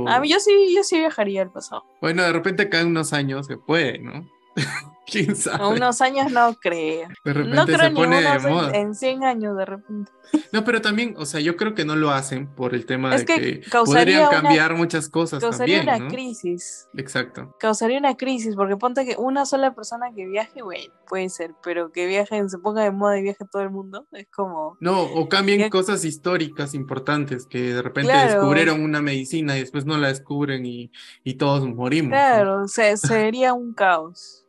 A 0.07 0.19
mí 0.19 0.27
oh. 0.27 0.35
yo 0.35 0.39
sí, 0.39 0.73
yo 0.75 0.83
sí 0.83 0.99
viajaría 0.99 1.41
al 1.41 1.51
pasado. 1.51 1.83
Bueno, 2.01 2.23
de 2.23 2.31
repente 2.31 2.69
cada 2.69 2.85
unos 2.85 3.13
años 3.13 3.47
se 3.47 3.57
puede, 3.57 3.99
¿no? 3.99 4.27
¿Quién 5.11 5.35
sabe? 5.35 5.67
unos 5.67 6.01
años 6.01 6.31
no 6.31 6.55
creo. 6.55 7.09
De 7.23 7.33
repente 7.33 7.55
no 7.55 7.65
creo 7.65 7.79
se 7.79 7.91
pone 7.91 8.21
de 8.21 8.39
moda. 8.39 8.71
En 8.73 8.95
100 8.95 9.23
años 9.23 9.57
de 9.57 9.65
repente. 9.65 10.11
No, 10.51 10.63
pero 10.63 10.81
también, 10.81 11.15
o 11.17 11.25
sea, 11.25 11.39
yo 11.41 11.55
creo 11.57 11.75
que 11.75 11.85
no 11.85 11.95
lo 11.95 12.11
hacen 12.11 12.47
por 12.47 12.73
el 12.73 12.85
tema 12.85 13.15
de 13.15 13.25
que, 13.25 13.61
podrían 13.69 14.29
cambiar 14.29 14.75
muchas 14.75 15.09
cosas 15.09 15.41
causaría 15.41 15.81
una 15.81 16.07
crisis. 16.07 16.87
Exacto. 16.95 17.55
Causaría 17.59 17.97
una 17.97 18.15
crisis, 18.15 18.55
porque 18.55 18.77
ponte 18.77 19.05
que 19.05 19.15
una 19.17 19.45
sola 19.45 19.73
persona 19.73 20.11
que 20.15 20.25
viaje, 20.27 20.61
bueno, 20.61 20.93
puede 21.07 21.29
ser, 21.29 21.53
pero 21.63 21.91
que 21.91 22.05
viaje, 22.05 22.47
se 22.47 22.57
ponga 22.57 22.83
de 22.83 22.91
moda 22.91 23.17
y 23.19 23.23
viaje 23.23 23.45
todo 23.51 23.61
el 23.61 23.71
mundo, 23.71 24.07
es 24.11 24.27
como... 24.27 24.77
No, 24.79 25.03
o 25.03 25.27
cambien 25.27 25.69
cosas 25.69 26.05
históricas 26.05 26.73
importantes, 26.73 27.45
que 27.45 27.73
de 27.73 27.81
repente 27.81 28.13
descubrieron 28.13 28.81
una 28.81 29.01
medicina 29.01 29.57
y 29.57 29.61
después 29.61 29.85
no 29.85 29.97
la 29.97 30.07
descubren 30.07 30.65
y, 30.65 30.91
y 31.23 31.33
todos 31.35 31.67
morimos. 31.67 32.11
Claro, 32.11 32.67
sería 32.67 33.53
un 33.53 33.73
caos. 33.73 34.40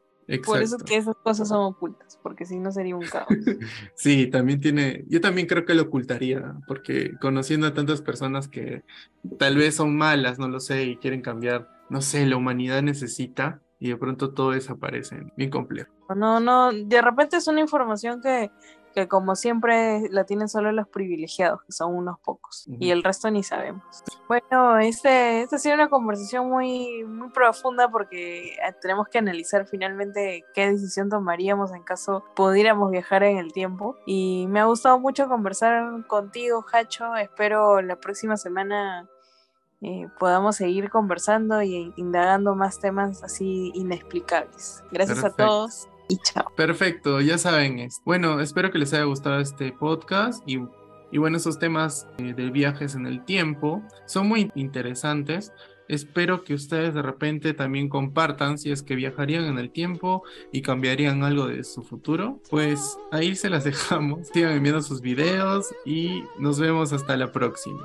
Por 0.44 0.62
eso 0.62 0.78
que 0.78 0.96
esas 0.96 1.16
cosas 1.16 1.48
son 1.48 1.64
ocultas, 1.64 2.18
porque 2.22 2.44
si 2.44 2.58
no 2.58 2.70
sería 2.72 2.96
un 2.96 3.06
caos. 3.06 3.28
sí, 3.94 4.28
también 4.28 4.60
tiene, 4.60 5.04
yo 5.08 5.20
también 5.20 5.46
creo 5.46 5.64
que 5.64 5.74
lo 5.74 5.82
ocultaría, 5.82 6.54
porque 6.66 7.12
conociendo 7.20 7.66
a 7.66 7.74
tantas 7.74 8.00
personas 8.00 8.48
que 8.48 8.84
tal 9.38 9.56
vez 9.56 9.76
son 9.76 9.96
malas, 9.96 10.38
no 10.38 10.48
lo 10.48 10.60
sé, 10.60 10.84
y 10.84 10.96
quieren 10.96 11.22
cambiar, 11.22 11.68
no 11.90 12.00
sé, 12.00 12.24
la 12.26 12.36
humanidad 12.36 12.82
necesita 12.82 13.60
y 13.78 13.88
de 13.88 13.96
pronto 13.96 14.32
todo 14.32 14.52
desaparece, 14.52 15.26
bien 15.36 15.50
complejo. 15.50 15.92
No, 16.14 16.40
no, 16.40 16.72
de 16.72 17.02
repente 17.02 17.36
es 17.36 17.48
una 17.48 17.60
información 17.60 18.20
que 18.20 18.50
que 18.92 19.08
como 19.08 19.36
siempre 19.36 20.08
la 20.10 20.24
tienen 20.24 20.48
solo 20.48 20.72
los 20.72 20.88
privilegiados, 20.88 21.62
que 21.62 21.72
son 21.72 21.94
unos 21.94 22.18
pocos, 22.20 22.66
y 22.78 22.90
el 22.90 23.02
resto 23.02 23.30
ni 23.30 23.42
sabemos. 23.42 23.84
Bueno, 24.28 24.78
este, 24.78 25.42
esta 25.42 25.56
ha 25.56 25.58
sido 25.58 25.74
una 25.74 25.88
conversación 25.88 26.48
muy, 26.48 27.04
muy 27.04 27.30
profunda 27.30 27.90
porque 27.90 28.54
eh, 28.54 28.74
tenemos 28.80 29.08
que 29.08 29.18
analizar 29.18 29.66
finalmente 29.66 30.44
qué 30.54 30.70
decisión 30.70 31.08
tomaríamos 31.08 31.72
en 31.72 31.82
caso 31.82 32.24
pudiéramos 32.34 32.90
viajar 32.90 33.22
en 33.22 33.38
el 33.38 33.52
tiempo. 33.52 33.96
Y 34.06 34.46
me 34.48 34.60
ha 34.60 34.64
gustado 34.64 34.98
mucho 34.98 35.28
conversar 35.28 36.06
contigo, 36.06 36.64
Hacho. 36.72 37.16
Espero 37.16 37.82
la 37.82 37.96
próxima 37.96 38.36
semana 38.36 39.08
eh, 39.80 40.08
podamos 40.18 40.56
seguir 40.56 40.90
conversando 40.90 41.62
y 41.62 41.92
indagando 41.96 42.54
más 42.54 42.78
temas 42.78 43.22
así 43.24 43.72
inexplicables. 43.74 44.84
Gracias 44.90 45.24
a 45.24 45.30
todos 45.30 45.88
Perfecto, 46.56 47.20
ya 47.20 47.38
saben. 47.38 47.88
Bueno, 48.04 48.40
espero 48.40 48.70
que 48.70 48.78
les 48.78 48.92
haya 48.92 49.04
gustado 49.04 49.40
este 49.40 49.72
podcast 49.72 50.42
y, 50.46 50.60
y 51.10 51.18
bueno, 51.18 51.36
esos 51.36 51.58
temas 51.58 52.06
eh, 52.18 52.34
de 52.34 52.50
viajes 52.50 52.94
en 52.94 53.06
el 53.06 53.24
tiempo 53.24 53.82
son 54.06 54.28
muy 54.28 54.50
interesantes. 54.54 55.52
Espero 55.88 56.44
que 56.44 56.54
ustedes 56.54 56.94
de 56.94 57.02
repente 57.02 57.54
también 57.54 57.88
compartan 57.88 58.56
si 58.56 58.70
es 58.70 58.82
que 58.82 58.94
viajarían 58.94 59.44
en 59.44 59.58
el 59.58 59.70
tiempo 59.70 60.22
y 60.52 60.62
cambiarían 60.62 61.22
algo 61.24 61.46
de 61.46 61.64
su 61.64 61.82
futuro. 61.82 62.40
Pues 62.50 62.98
ahí 63.10 63.34
se 63.34 63.50
las 63.50 63.64
dejamos. 63.64 64.28
Sigan 64.28 64.52
enviando 64.52 64.82
sus 64.82 65.00
videos 65.00 65.74
y 65.84 66.22
nos 66.38 66.58
vemos 66.58 66.92
hasta 66.92 67.16
la 67.16 67.32
próxima. 67.32 67.82